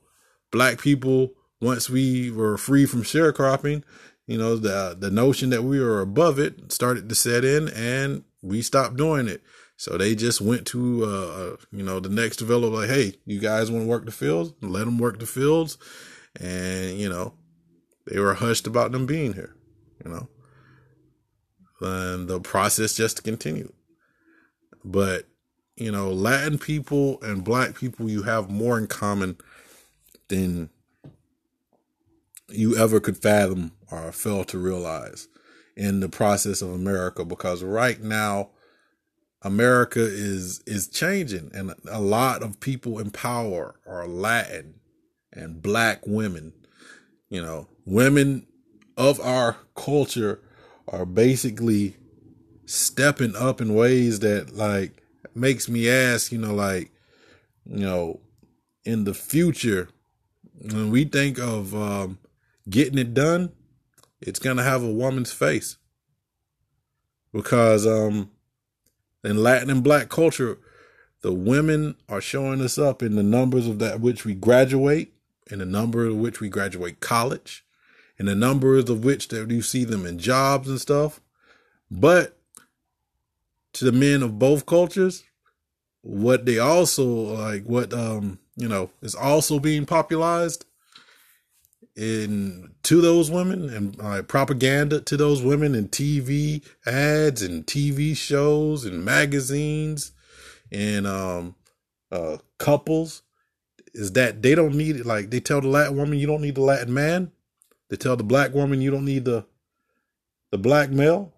black 0.50 0.80
people 0.80 1.32
once 1.60 1.90
we 1.90 2.30
were 2.30 2.56
free 2.56 2.86
from 2.86 3.02
sharecropping, 3.02 3.82
you 4.26 4.38
know, 4.38 4.56
the 4.56 4.96
the 4.98 5.10
notion 5.10 5.50
that 5.50 5.64
we 5.64 5.80
were 5.80 6.00
above 6.00 6.38
it 6.38 6.70
started 6.70 7.08
to 7.08 7.14
set 7.14 7.44
in, 7.44 7.68
and 7.70 8.24
we 8.42 8.62
stopped 8.62 8.96
doing 8.96 9.26
it. 9.26 9.42
So 9.76 9.96
they 9.96 10.14
just 10.16 10.40
went 10.40 10.66
to, 10.68 11.04
uh, 11.04 11.08
uh 11.08 11.56
you 11.70 11.84
know, 11.84 12.00
the 12.00 12.08
next 12.08 12.36
developer, 12.36 12.76
like, 12.76 12.90
hey, 12.90 13.14
you 13.24 13.38
guys 13.38 13.70
want 13.70 13.84
to 13.84 13.88
work 13.88 14.04
the 14.04 14.10
fields? 14.10 14.52
Let 14.60 14.84
them 14.84 14.98
work 14.98 15.18
the 15.18 15.26
fields, 15.26 15.78
and 16.38 16.98
you 16.98 17.08
know, 17.08 17.34
they 18.06 18.18
were 18.20 18.34
hushed 18.34 18.66
about 18.66 18.92
them 18.92 19.06
being 19.06 19.32
here, 19.34 19.56
you 20.04 20.10
know, 20.10 20.28
and 21.80 22.28
the 22.28 22.40
process 22.40 22.94
just 22.94 23.24
continued. 23.24 23.72
But 24.84 25.26
you 25.76 25.92
know, 25.92 26.10
Latin 26.10 26.58
people 26.58 27.22
and 27.22 27.44
Black 27.44 27.76
people, 27.76 28.10
you 28.10 28.24
have 28.24 28.50
more 28.50 28.78
in 28.78 28.88
common 28.88 29.38
than 30.28 30.70
you 32.48 32.76
ever 32.76 33.00
could 33.00 33.16
fathom 33.16 33.72
or 33.90 34.12
fail 34.12 34.44
to 34.44 34.58
realize 34.58 35.28
in 35.76 36.00
the 36.00 36.08
process 36.08 36.62
of 36.62 36.70
America 36.70 37.24
because 37.24 37.62
right 37.62 38.00
now 38.00 38.50
America 39.42 40.00
is 40.00 40.60
is 40.66 40.88
changing 40.88 41.50
and 41.54 41.74
a 41.88 42.00
lot 42.00 42.42
of 42.42 42.58
people 42.60 42.98
in 42.98 43.10
power 43.10 43.78
are 43.86 44.06
Latin 44.06 44.80
and 45.32 45.62
black 45.62 46.06
women. 46.06 46.52
You 47.28 47.42
know, 47.42 47.68
women 47.84 48.46
of 48.96 49.20
our 49.20 49.56
culture 49.76 50.40
are 50.88 51.04
basically 51.04 51.96
stepping 52.66 53.36
up 53.36 53.60
in 53.60 53.74
ways 53.74 54.20
that 54.20 54.54
like 54.54 55.02
makes 55.34 55.68
me 55.68 55.88
ask, 55.88 56.32
you 56.32 56.38
know, 56.38 56.54
like, 56.54 56.90
you 57.64 57.80
know, 57.84 58.20
in 58.84 59.04
the 59.04 59.14
future, 59.14 59.88
when 60.60 60.90
we 60.90 61.04
think 61.04 61.38
of 61.38 61.74
um, 61.74 62.18
getting 62.68 62.98
it 62.98 63.14
done, 63.14 63.52
it's 64.20 64.38
gonna 64.38 64.62
have 64.62 64.82
a 64.82 64.92
woman's 64.92 65.32
face 65.32 65.76
because 67.32 67.86
um, 67.86 68.30
in 69.22 69.42
Latin 69.42 69.70
and 69.70 69.84
Black 69.84 70.08
culture, 70.08 70.58
the 71.22 71.32
women 71.32 71.96
are 72.08 72.20
showing 72.20 72.60
us 72.60 72.78
up 72.78 73.02
in 73.02 73.16
the 73.16 73.22
numbers 73.22 73.66
of 73.66 73.78
that 73.78 74.00
which 74.00 74.24
we 74.24 74.34
graduate, 74.34 75.12
in 75.50 75.58
the 75.58 75.66
number 75.66 76.06
of 76.06 76.16
which 76.16 76.40
we 76.40 76.48
graduate 76.48 77.00
college, 77.00 77.64
in 78.18 78.26
the 78.26 78.34
numbers 78.34 78.88
of 78.88 79.04
which 79.04 79.28
that 79.28 79.50
you 79.50 79.62
see 79.62 79.84
them 79.84 80.06
in 80.06 80.18
jobs 80.18 80.68
and 80.68 80.80
stuff. 80.80 81.20
But 81.90 82.38
to 83.74 83.84
the 83.84 83.92
men 83.92 84.22
of 84.22 84.38
both 84.38 84.66
cultures, 84.66 85.24
what 86.02 86.46
they 86.46 86.58
also 86.58 87.04
like, 87.04 87.64
what 87.64 87.92
um, 87.92 88.38
you 88.58 88.68
know, 88.68 88.90
is 89.00 89.14
also 89.14 89.58
being 89.58 89.86
popularized 89.86 90.66
in 91.96 92.74
to 92.82 93.00
those 93.00 93.30
women 93.30 93.68
and 93.70 94.00
uh, 94.00 94.22
propaganda 94.22 95.00
to 95.00 95.16
those 95.16 95.42
women 95.42 95.74
in 95.74 95.88
TV 95.88 96.64
ads 96.86 97.42
and 97.42 97.66
TV 97.66 98.16
shows 98.16 98.84
and 98.84 99.04
magazines 99.04 100.12
and 100.70 101.06
um 101.06 101.56
uh 102.12 102.36
couples 102.58 103.22
is 103.94 104.12
that 104.12 104.42
they 104.42 104.54
don't 104.54 104.74
need 104.74 104.96
it. 104.96 105.06
Like 105.06 105.30
they 105.30 105.40
tell 105.40 105.60
the 105.60 105.68
Latin 105.68 105.96
woman 105.96 106.18
you 106.18 106.26
don't 106.26 106.42
need 106.42 106.54
the 106.54 106.60
Latin 106.62 106.94
man. 106.94 107.32
They 107.88 107.96
tell 107.96 108.16
the 108.16 108.24
black 108.24 108.54
woman 108.54 108.80
you 108.80 108.90
don't 108.90 109.04
need 109.04 109.24
the 109.24 109.44
the 110.50 110.58
black 110.58 110.90
male. 110.90 111.32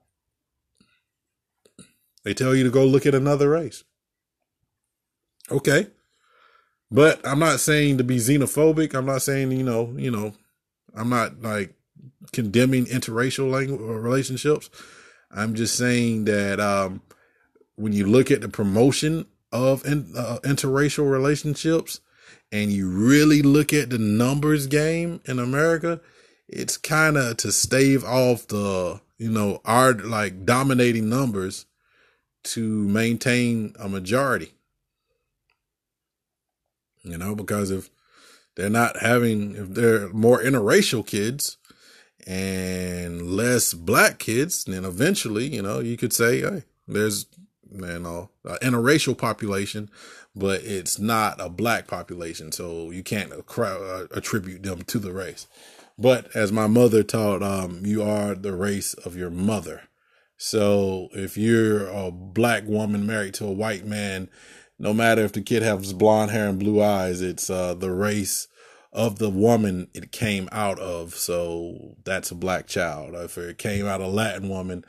They 2.22 2.34
tell 2.34 2.54
you 2.54 2.64
to 2.64 2.70
go 2.70 2.84
look 2.84 3.06
at 3.06 3.14
another 3.14 3.48
race. 3.50 3.84
Okay. 5.50 5.86
But 6.90 7.20
I'm 7.26 7.38
not 7.38 7.60
saying 7.60 7.98
to 7.98 8.04
be 8.04 8.16
xenophobic. 8.16 8.94
I'm 8.94 9.06
not 9.06 9.22
saying, 9.22 9.52
you 9.52 9.62
know, 9.62 9.94
you 9.96 10.10
know, 10.10 10.34
I'm 10.94 11.08
not 11.08 11.40
like 11.40 11.74
condemning 12.32 12.86
interracial 12.86 13.50
language 13.50 13.80
or 13.80 14.00
relationships. 14.00 14.70
I'm 15.30 15.54
just 15.54 15.76
saying 15.76 16.24
that 16.24 16.58
um, 16.58 17.02
when 17.76 17.92
you 17.92 18.06
look 18.06 18.30
at 18.30 18.40
the 18.40 18.48
promotion 18.48 19.26
of 19.52 19.84
in, 19.86 20.12
uh, 20.16 20.38
interracial 20.42 21.10
relationships 21.10 22.00
and 22.50 22.72
you 22.72 22.88
really 22.88 23.42
look 23.42 23.72
at 23.72 23.90
the 23.90 23.98
numbers 23.98 24.66
game 24.66 25.20
in 25.26 25.38
America, 25.38 26.00
it's 26.48 26.76
kind 26.76 27.16
of 27.16 27.36
to 27.38 27.52
stave 27.52 28.04
off 28.04 28.48
the, 28.48 29.00
you 29.18 29.30
know, 29.30 29.60
our 29.64 29.92
like 29.92 30.44
dominating 30.44 31.08
numbers 31.08 31.66
to 32.42 32.60
maintain 32.88 33.74
a 33.78 33.88
majority. 33.88 34.52
You 37.02 37.16
know, 37.16 37.34
because 37.34 37.70
if 37.70 37.90
they're 38.56 38.70
not 38.70 39.00
having, 39.00 39.56
if 39.56 39.68
they're 39.74 40.08
more 40.10 40.42
interracial 40.42 41.06
kids 41.06 41.56
and 42.26 43.30
less 43.30 43.72
black 43.72 44.18
kids, 44.18 44.64
then 44.64 44.84
eventually, 44.84 45.46
you 45.46 45.62
know, 45.62 45.80
you 45.80 45.96
could 45.96 46.12
say, 46.12 46.40
hey, 46.40 46.64
there's, 46.86 47.26
you 47.72 47.98
know, 47.98 48.30
an 48.44 48.58
interracial 48.62 49.16
population, 49.16 49.90
but 50.34 50.62
it's 50.62 50.98
not 50.98 51.40
a 51.40 51.48
black 51.48 51.86
population. 51.86 52.52
So 52.52 52.90
you 52.90 53.02
can't 53.02 53.32
uh, 53.32 54.06
attribute 54.10 54.62
them 54.62 54.82
to 54.82 54.98
the 54.98 55.12
race. 55.12 55.46
But 55.98 56.34
as 56.34 56.52
my 56.52 56.66
mother 56.66 57.02
taught, 57.02 57.42
um, 57.42 57.84
you 57.84 58.02
are 58.02 58.34
the 58.34 58.54
race 58.54 58.94
of 58.94 59.16
your 59.16 59.30
mother. 59.30 59.82
So 60.36 61.08
if 61.12 61.36
you're 61.36 61.88
a 61.88 62.10
black 62.10 62.66
woman 62.66 63.06
married 63.06 63.34
to 63.34 63.46
a 63.46 63.52
white 63.52 63.84
man, 63.84 64.30
no 64.80 64.94
matter 64.94 65.22
if 65.22 65.32
the 65.32 65.42
kid 65.42 65.62
has 65.62 65.92
blonde 65.92 66.30
hair 66.30 66.48
and 66.48 66.58
blue 66.58 66.82
eyes, 66.82 67.20
it's 67.20 67.50
uh, 67.50 67.74
the 67.74 67.92
race 67.92 68.48
of 68.94 69.18
the 69.18 69.28
woman 69.28 69.88
it 69.92 70.10
came 70.10 70.48
out 70.50 70.78
of. 70.78 71.14
So 71.14 71.96
that's 72.02 72.30
a 72.30 72.34
black 72.34 72.66
child. 72.66 73.14
If 73.14 73.36
it 73.36 73.58
came 73.58 73.86
out 73.86 74.00
of 74.00 74.08
a 74.08 74.10
Latin 74.10 74.48
woman, 74.48 74.84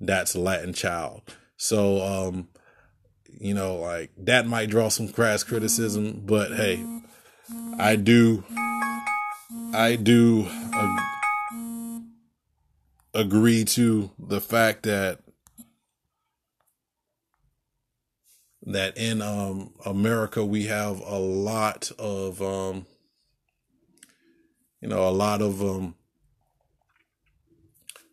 that's 0.00 0.36
a 0.36 0.40
Latin 0.40 0.72
child. 0.72 1.22
So, 1.56 2.00
um, 2.00 2.48
you 3.28 3.52
know, 3.52 3.74
like 3.74 4.12
that 4.16 4.46
might 4.46 4.70
draw 4.70 4.88
some 4.88 5.08
crass 5.08 5.42
criticism, 5.42 6.22
but 6.24 6.52
hey, 6.52 6.84
I 7.78 7.96
do, 7.96 8.44
I 9.74 9.96
do 9.96 10.48
agree 13.12 13.64
to 13.64 14.10
the 14.20 14.40
fact 14.40 14.84
that 14.84 15.18
that 18.66 18.96
in 18.96 19.20
um, 19.20 19.72
America 19.84 20.44
we 20.44 20.66
have 20.66 21.00
a 21.00 21.18
lot 21.18 21.90
of 21.98 22.40
um, 22.40 22.86
you 24.80 24.88
know 24.88 25.08
a 25.08 25.10
lot 25.10 25.42
of 25.42 25.62
um, 25.62 25.94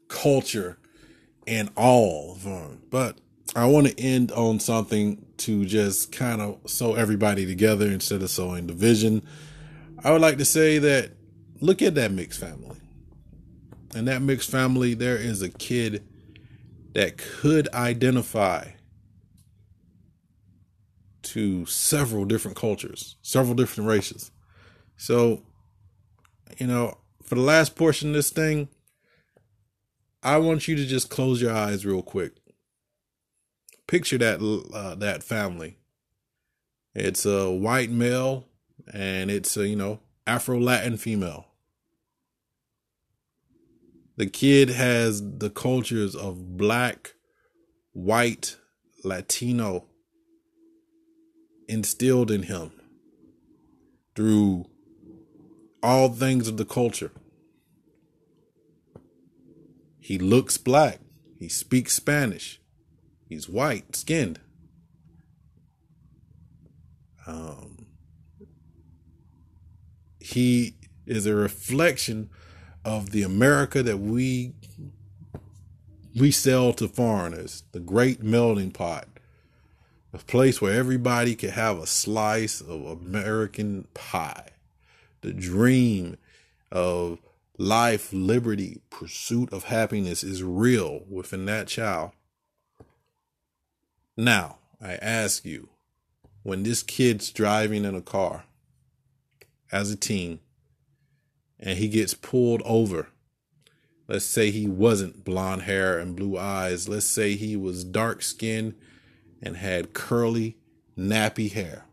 culture 0.08 0.78
and 1.48 1.70
all 1.76 2.34
of 2.34 2.44
them. 2.44 2.82
But 2.90 3.18
I 3.56 3.66
want 3.66 3.88
to 3.88 4.00
end 4.00 4.32
on 4.32 4.60
something 4.60 5.26
to 5.38 5.66
just 5.66 6.12
kind 6.12 6.42
of 6.42 6.60
sew 6.70 6.96
everybody 6.96 7.46
together 7.46 7.88
instead 7.88 8.22
of 8.22 8.30
sewing 8.30 8.68
division. 8.68 9.24
I 10.04 10.12
would 10.12 10.22
like 10.22 10.38
to 10.38 10.46
say 10.46 10.78
that 10.80 11.12
look 11.60 11.82
at 11.82 11.96
that 11.96 12.12
mixed 12.12 12.40
family. 12.40 12.78
In 13.96 14.06
that 14.06 14.22
mixed 14.22 14.52
family, 14.52 14.94
there 14.94 15.18
is 15.18 15.42
a 15.42 15.50
kid 15.50 16.04
that 16.94 17.18
could 17.18 17.68
identify 17.74 18.66
to 21.34 21.66
several 21.66 22.26
different 22.26 22.58
cultures, 22.58 23.16
several 23.22 23.56
different 23.56 23.88
races. 23.88 24.32
So, 24.98 25.44
you 26.58 26.68
know, 26.68 26.98
for 27.24 27.36
the 27.36 27.42
last 27.42 27.76
portion 27.76 28.10
of 28.10 28.16
this 28.16 28.32
thing, 28.32 28.70
I 30.22 30.38
want 30.38 30.68
you 30.68 30.76
to 30.76 30.86
just 30.86 31.10
close 31.10 31.42
your 31.42 31.54
eyes 31.54 31.86
real 31.86 32.02
quick. 32.02 32.34
Picture 33.88 34.18
that 34.18 34.42
uh, 34.74 34.96
that 34.96 35.24
family. 35.24 35.78
It's 36.94 37.26
a 37.26 37.50
white 37.50 37.90
male 37.90 38.46
and 38.94 39.32
it's 39.32 39.56
a, 39.56 39.68
you 39.68 39.76
know, 39.76 40.00
Afro 40.28 40.60
Latin 40.60 40.98
female. 40.98 41.46
The 44.18 44.28
kid 44.28 44.70
has 44.70 45.38
the 45.38 45.50
cultures 45.50 46.14
of 46.16 46.58
black, 46.58 47.14
white, 47.94 48.58
Latino, 49.04 49.86
instilled 51.70 52.32
in 52.32 52.44
him 52.44 52.72
through 54.16 54.66
all 55.82 56.10
things 56.10 56.48
of 56.48 56.58
the 56.58 56.66
culture. 56.66 57.12
He 60.00 60.18
looks 60.18 60.58
black. 60.58 61.00
He 61.38 61.48
speaks 61.48 61.94
Spanish. 61.94 62.60
He's 63.28 63.48
white 63.48 63.96
skinned. 63.96 64.40
Um, 67.28 67.86
he 70.20 70.76
is 71.06 71.28
a 71.28 71.36
reflection 71.36 72.32
of 72.84 73.12
the 73.12 73.22
America 73.22 73.84
that 73.84 73.98
we 73.98 74.56
we 76.16 76.32
sell 76.32 76.74
to 76.74 76.88
foreigners, 76.88 77.64
the 77.72 77.80
great 77.80 78.24
melting 78.24 78.72
pot 78.72 79.08
a 80.14 80.18
place 80.18 80.62
where 80.62 80.74
everybody 80.74 81.36
could 81.36 81.52
have 81.52 81.78
a 81.78 81.88
slice 81.88 82.62
of 82.62 82.86
American 82.86 83.88
pie. 83.94 84.50
The 85.22 85.34
dream 85.34 86.18
of 86.72 87.20
life, 87.58 88.12
liberty, 88.12 88.82
pursuit 88.90 89.52
of 89.54 89.66
happiness 89.66 90.24
is 90.24 90.42
real 90.42 91.02
within 91.10 91.46
that 91.46 91.68
child. 91.68 92.12
Now, 94.18 94.58
I 94.82 94.94
ask 94.94 95.46
you, 95.46 95.70
when 96.44 96.64
this 96.64 96.84
kid's 96.84 97.32
driving 97.32 97.86
in 97.86 97.96
a 97.96 98.02
car 98.02 98.46
as 99.72 99.92
a 99.92 99.96
teen 99.96 100.40
and 101.60 101.78
he 101.78 101.90
gets 101.90 102.14
pulled 102.14 102.62
over, 102.64 103.10
let's 104.08 104.26
say 104.26 104.50
he 104.50 104.68
wasn't 104.68 105.26
blonde 105.26 105.64
hair 105.64 106.00
and 106.00 106.16
blue 106.16 106.38
eyes, 106.38 106.90
let's 106.90 107.06
say 107.06 107.36
he 107.36 107.56
was 107.56 107.84
dark 107.84 108.22
skinned 108.22 108.74
and 109.42 109.58
had 109.58 109.94
curly, 109.94 110.58
nappy 110.98 111.52
hair. 111.52 111.86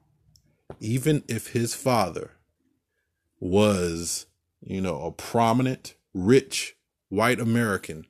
Even 0.80 1.22
if 1.28 1.48
his 1.48 1.74
father 1.74 2.32
was, 3.38 4.26
you 4.60 4.80
know, 4.80 5.02
a 5.02 5.12
prominent, 5.12 5.94
rich 6.12 6.76
white 7.08 7.40
American, 7.40 8.06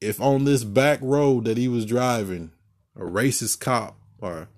if 0.00 0.20
on 0.20 0.44
this 0.44 0.64
back 0.64 0.98
road 1.02 1.44
that 1.44 1.56
he 1.58 1.68
was 1.68 1.86
driving, 1.86 2.50
a 2.94 3.00
racist 3.00 3.60
cop 3.60 3.98
or, 4.20 4.48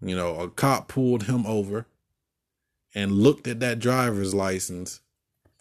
you 0.00 0.16
know, 0.16 0.36
a 0.36 0.48
cop 0.48 0.88
pulled 0.88 1.24
him 1.24 1.46
over 1.46 1.86
and 2.94 3.12
looked 3.12 3.46
at 3.46 3.60
that 3.60 3.78
driver's 3.78 4.34
license, 4.34 5.00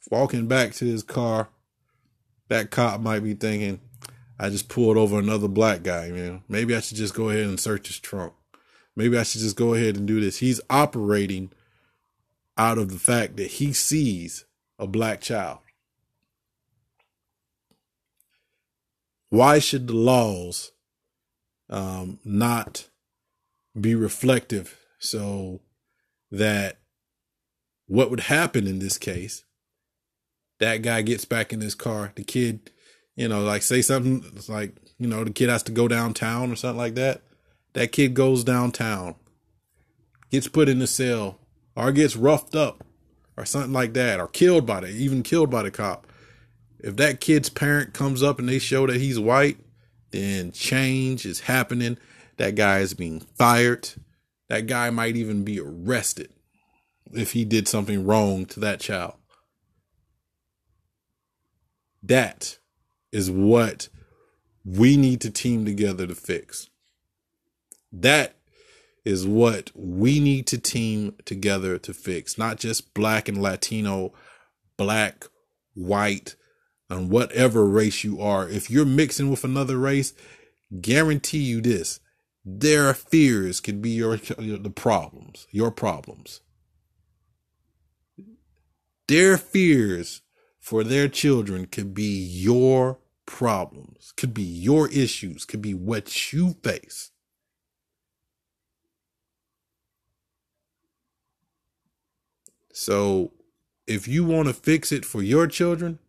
walking 0.10 0.48
back 0.48 0.74
to 0.74 0.86
his 0.86 1.04
car, 1.04 1.50
that 2.50 2.72
cop 2.72 3.02
might 3.02 3.24
be 3.24 3.34
thinking, 3.34 3.80
I 4.40 4.50
just 4.50 4.70
pulled 4.70 4.98
over 4.98 5.20
another 5.20 5.48
black 5.48 5.84
guy, 5.84 6.10
man. 6.10 6.44
Maybe 6.48 6.76
I 6.76 6.80
should 6.80 6.98
just 6.98 7.14
go 7.14 7.30
ahead 7.30 7.46
and 7.46 7.60
search 7.60 7.88
his 7.88 8.00
trunk. 8.00 8.34
Maybe 8.96 9.18
I 9.18 9.24
should 9.24 9.42
just 9.42 9.56
go 9.56 9.74
ahead 9.74 9.96
and 9.96 10.08
do 10.08 10.20
this. 10.20 10.38
He's 10.38 10.62
operating 10.70 11.52
out 12.58 12.78
of 12.78 12.90
the 12.92 13.00
fact 13.00 13.38
that 13.38 13.52
he 13.52 13.74
sees 13.74 14.46
a 14.78 14.88
black 14.88 15.22
child. 15.22 15.60
Why 19.30 19.60
should 19.60 19.88
the 19.88 19.96
laws 19.96 20.72
um, 21.70 22.20
not 22.24 22.90
be 23.80 23.96
reflective 23.96 24.78
so 25.00 25.62
that 26.32 26.78
what 27.88 28.10
would 28.10 28.22
happen 28.22 28.68
in 28.68 28.80
this 28.80 28.98
case, 28.98 29.44
that 30.60 30.84
guy 30.84 31.02
gets 31.02 31.26
back 31.26 31.52
in 31.52 31.62
his 31.62 31.76
car, 31.76 32.12
the 32.16 32.24
kid 32.24 32.72
you 33.16 33.28
know, 33.28 33.44
like 33.44 33.62
say 33.62 33.82
something 33.82 34.24
it's 34.36 34.50
like, 34.50 34.76
you 34.98 35.08
know, 35.08 35.24
the 35.24 35.32
kid 35.32 35.50
has 35.50 35.64
to 35.64 35.72
go 35.72 35.88
downtown 35.88 36.52
or 36.52 36.56
something 36.56 36.78
like 36.78 36.96
that. 36.96 37.22
That 37.74 37.92
kid 37.92 38.14
goes 38.14 38.44
downtown, 38.44 39.16
gets 40.30 40.48
put 40.48 40.70
in 40.70 40.80
the 40.80 40.88
cell, 40.88 41.40
or 41.76 41.92
gets 41.92 42.16
roughed 42.16 42.56
up, 42.56 42.84
or 43.36 43.46
something 43.46 43.74
like 43.74 43.94
that, 43.94 44.20
or 44.20 44.28
killed 44.28 44.66
by 44.66 44.82
the, 44.82 44.88
even 44.88 45.24
killed 45.24 45.50
by 45.50 45.64
the 45.64 45.72
cop. 45.72 46.08
If 46.80 46.96
that 46.98 47.22
kid's 47.22 47.50
parent 47.50 47.94
comes 47.94 48.22
up 48.22 48.40
and 48.40 48.48
they 48.48 48.60
show 48.60 48.86
that 48.88 48.98
he's 48.98 49.20
white, 49.20 49.58
then 50.12 50.52
change 50.52 51.26
is 51.26 51.42
happening. 51.42 51.98
That 52.38 52.56
guy 52.56 52.80
is 52.80 52.94
being 52.94 53.22
fired. 53.22 53.90
That 54.50 54.68
guy 54.68 54.90
might 54.90 55.16
even 55.16 55.44
be 55.44 55.60
arrested 55.60 56.30
if 57.12 57.32
he 57.32 57.46
did 57.46 57.68
something 57.68 58.06
wrong 58.06 58.46
to 58.48 58.60
that 58.60 58.80
child. 58.80 59.14
That 62.04 62.60
is 63.14 63.32
what 63.32 63.88
we 64.66 64.98
need 64.98 65.22
to 65.22 65.30
team 65.30 65.64
together 65.66 66.08
to 66.08 66.16
fix. 66.16 66.70
That 67.92 68.36
is 69.06 69.28
what 69.28 69.72
we 69.76 70.20
need 70.20 70.48
to 70.48 70.58
team 70.58 71.16
together 71.26 71.78
to 71.78 71.94
fix, 71.94 72.38
not 72.38 72.58
just 72.58 72.94
black 72.94 73.28
and 73.28 73.42
Latino, 73.42 74.14
black, 74.78 75.26
white, 75.76 76.36
and 76.90 77.10
whatever 77.10 77.66
race 77.68 78.04
you 78.04 78.20
are. 78.22 78.50
If 78.50 78.70
you're 78.70 78.86
mixing 78.86 79.30
with 79.30 79.44
another 79.44 79.78
race, 79.78 80.14
guarantee 80.82 81.40
you 81.44 81.62
this 81.62 82.00
their 82.46 82.94
fears 82.94 83.62
could 83.62 83.82
be 83.82 83.92
your 83.92 84.18
the 84.18 84.74
problems, 84.74 85.48
your 85.52 85.72
problems. 85.72 86.42
Their 89.08 89.38
fears 89.38 90.22
for 90.60 90.84
their 90.84 91.08
children 91.08 91.68
could 91.68 91.94
be 91.94 92.18
your 92.18 93.00
problems, 93.26 94.14
could 94.18 94.34
be 94.34 94.44
your 94.44 94.90
issues, 94.90 95.46
could 95.46 95.62
be 95.62 95.74
what 95.74 96.34
you 96.34 96.56
face. 96.64 97.12
So 102.74 103.32
if 103.86 104.08
you 104.08 104.24
want 104.24 104.48
to 104.48 104.54
fix 104.54 104.92
it 104.92 105.06
for 105.06 105.22
your 105.22 105.48
children 105.48 106.00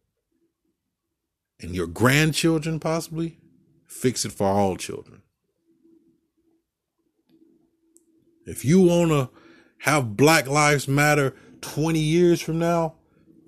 and 1.60 1.74
your 1.74 1.86
grandchildren, 1.86 2.80
possibly, 2.80 3.38
fix 3.86 4.24
it 4.24 4.32
for 4.32 4.46
all 4.46 4.76
children. 4.76 5.22
If 8.46 8.64
you 8.64 8.80
want 8.80 9.10
to 9.10 9.30
have 9.80 10.16
Black 10.16 10.46
Lives 10.46 10.88
Matter 10.88 11.34
20 11.60 11.98
years 11.98 12.40
from 12.40 12.58
now, 12.58 12.94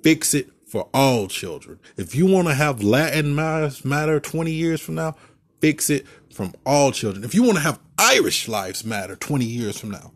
fix 0.03 0.35
it 0.35 0.51
for 0.77 0.91
all 0.93 1.27
children. 1.27 1.79
If 1.97 2.15
you 2.15 2.27
want 2.27 2.49
to 2.49 2.55
have 2.55 2.83
Latin 2.83 3.35
Lives 3.35 3.83
Matter 3.83 4.21
20 4.21 4.53
years 4.53 4.79
from 4.79 4.97
now, 4.97 5.17
fix 5.59 5.89
it 5.89 6.05
from 6.35 6.53
all 6.67 6.93
children. 6.93 7.25
If 7.25 7.35
you 7.35 7.43
want 7.45 7.57
to 7.57 7.63
have 7.63 7.81
Irish 7.97 8.47
Lives 8.47 8.85
Matter 8.85 9.17
20 9.17 9.47
years 9.47 9.81
from 9.81 9.93
now, 9.93 10.13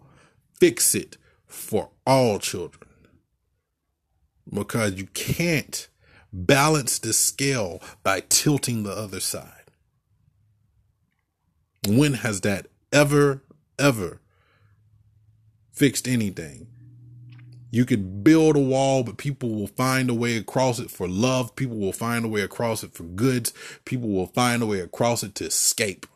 fix 0.59 0.95
it 0.95 1.17
for 1.47 1.89
all 2.07 2.39
children. 2.39 2.91
Because 4.53 4.97
you 4.97 5.07
can't 5.15 5.89
balance 6.31 6.99
the 6.99 7.15
scale 7.15 7.81
by 8.03 8.23
tilting 8.29 8.83
the 8.83 8.93
other 8.93 9.21
side. 9.21 9.71
When 11.89 12.13
has 12.13 12.43
that 12.43 12.67
ever, 12.93 13.43
ever 13.79 14.21
fixed 15.73 16.07
anything? 16.07 16.67
You 17.71 17.85
could 17.85 18.25
build 18.25 18.57
a 18.57 18.61
wall, 18.61 19.05
but 19.05 19.17
people 19.17 19.55
will 19.55 19.69
find 19.69 20.11
a 20.11 20.15
way 20.15 20.37
across 20.37 20.81
it 20.81 20.91
for 20.91 21.09
love. 21.09 21.55
People 21.55 21.79
will 21.79 21.93
find 21.93 22.25
a 22.25 22.29
way 22.29 22.41
across 22.41 22.83
it 22.83 22.93
for 22.95 23.05
goods. 23.05 23.53
People 23.85 24.09
will 24.09 24.27
find 24.27 24.63
a 24.63 24.67
way 24.67 24.81
across 24.81 25.23
it 25.23 25.37
to 25.37 25.45
escape. 25.45 26.07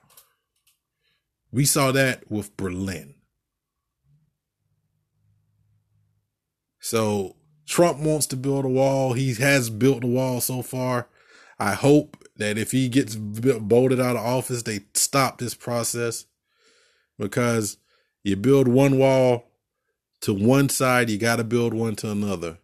We 1.53 1.65
saw 1.65 1.93
that 1.93 2.29
with 2.29 2.57
Berlin. 2.57 3.15
So 6.81 7.37
Trump 7.67 8.01
wants 8.01 8.27
to 8.27 8.37
build 8.37 8.65
a 8.65 8.69
wall. 8.69 9.13
He 9.13 9.35
has 9.35 9.71
built 9.71 10.03
a 10.03 10.09
wall 10.09 10.41
so 10.41 10.61
far. 10.61 11.09
I 11.59 11.75
hope 11.75 12.17
that 12.37 12.59
if 12.59 12.73
he 12.73 12.89
gets 12.89 13.15
bolted 13.15 14.01
out 14.01 14.17
of 14.17 14.25
office, 14.25 14.65
they 14.65 14.81
stop 14.95 15.39
this 15.39 15.55
process 15.55 16.27
because 17.17 17.79
you 18.25 18.35
build 18.35 18.67
one 18.67 18.99
wall 18.99 19.54
to 20.25 20.33
one 20.33 20.71
side, 20.71 21.11
you 21.11 21.19
got 21.19 21.37
to 21.37 21.45
build 21.45 21.75
one 21.75 21.95
to 21.97 22.11
another. 22.11 22.57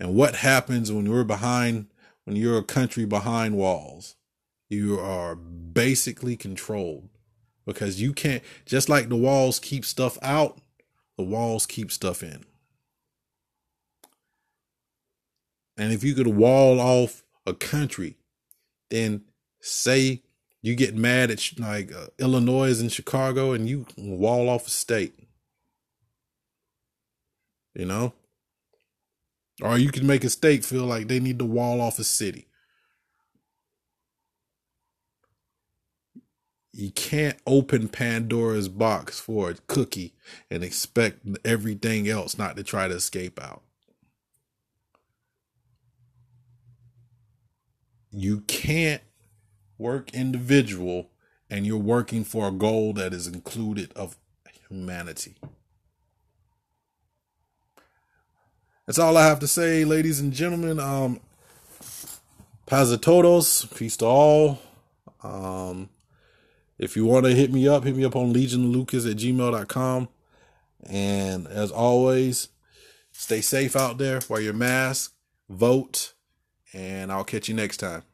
And 0.00 0.16
what 0.16 0.34
happens 0.34 0.90
when 0.90 1.06
you're 1.06 1.22
behind, 1.22 1.86
when 2.24 2.34
you're 2.34 2.58
a 2.58 2.64
country 2.64 3.04
behind 3.04 3.56
walls? 3.56 4.16
You 4.68 4.98
are 4.98 5.36
basically 5.36 6.36
controlled 6.36 7.08
because 7.64 8.02
you 8.02 8.12
can't, 8.12 8.42
just 8.66 8.88
like 8.88 9.08
the 9.08 9.16
walls 9.16 9.60
keep 9.60 9.84
stuff 9.84 10.18
out, 10.22 10.60
the 11.16 11.22
walls 11.22 11.66
keep 11.66 11.92
stuff 11.92 12.20
in. 12.20 12.44
And 15.76 15.92
if 15.92 16.02
you 16.02 16.14
could 16.14 16.26
wall 16.26 16.80
off 16.80 17.22
a 17.46 17.54
country, 17.54 18.16
then 18.90 19.22
say 19.60 20.22
you 20.62 20.74
get 20.74 20.96
mad 20.96 21.30
at 21.30 21.48
like 21.60 21.92
uh, 21.92 22.08
Illinois 22.18 22.80
and 22.80 22.90
Chicago 22.90 23.52
and 23.52 23.68
you 23.68 23.86
wall 23.96 24.48
off 24.48 24.66
a 24.66 24.70
state 24.70 25.27
you 27.78 27.86
know? 27.86 28.12
Or 29.62 29.78
you 29.78 29.90
can 29.90 30.06
make 30.06 30.24
a 30.24 30.30
state 30.30 30.64
feel 30.64 30.84
like 30.84 31.08
they 31.08 31.20
need 31.20 31.38
to 31.38 31.44
wall 31.44 31.80
off 31.80 31.98
a 31.98 32.04
city. 32.04 32.48
You 36.72 36.90
can't 36.90 37.38
open 37.46 37.88
Pandora's 37.88 38.68
box 38.68 39.18
for 39.18 39.50
a 39.50 39.54
cookie 39.66 40.14
and 40.50 40.62
expect 40.62 41.26
everything 41.44 42.08
else 42.08 42.36
not 42.36 42.56
to 42.56 42.62
try 42.62 42.86
to 42.86 42.94
escape 42.94 43.40
out. 43.42 43.62
You 48.10 48.40
can't 48.42 49.02
work 49.76 50.14
individual 50.14 51.10
and 51.50 51.66
you're 51.66 51.78
working 51.78 52.24
for 52.24 52.48
a 52.48 52.52
goal 52.52 52.92
that 52.94 53.12
is 53.12 53.26
included 53.26 53.92
of 53.94 54.16
humanity. 54.68 55.36
That's 58.88 58.98
all 58.98 59.18
I 59.18 59.26
have 59.26 59.40
to 59.40 59.46
say, 59.46 59.84
ladies 59.84 60.18
and 60.18 60.32
gentlemen. 60.32 60.80
Um, 60.80 61.20
Paz 62.64 62.96
todos, 63.00 63.66
peace 63.66 63.98
to 63.98 64.06
all. 64.06 64.60
Um, 65.22 65.90
if 66.78 66.96
you 66.96 67.04
want 67.04 67.26
to 67.26 67.34
hit 67.34 67.52
me 67.52 67.68
up, 67.68 67.84
hit 67.84 67.94
me 67.94 68.06
up 68.06 68.16
on 68.16 68.32
legionlucas 68.32 69.10
at 69.10 69.18
gmail.com. 69.18 70.08
And 70.88 71.46
as 71.48 71.70
always, 71.70 72.48
stay 73.12 73.42
safe 73.42 73.76
out 73.76 73.98
there, 73.98 74.20
wear 74.26 74.40
your 74.40 74.54
mask, 74.54 75.12
vote, 75.50 76.14
and 76.72 77.12
I'll 77.12 77.24
catch 77.24 77.46
you 77.46 77.54
next 77.54 77.76
time. 77.76 78.04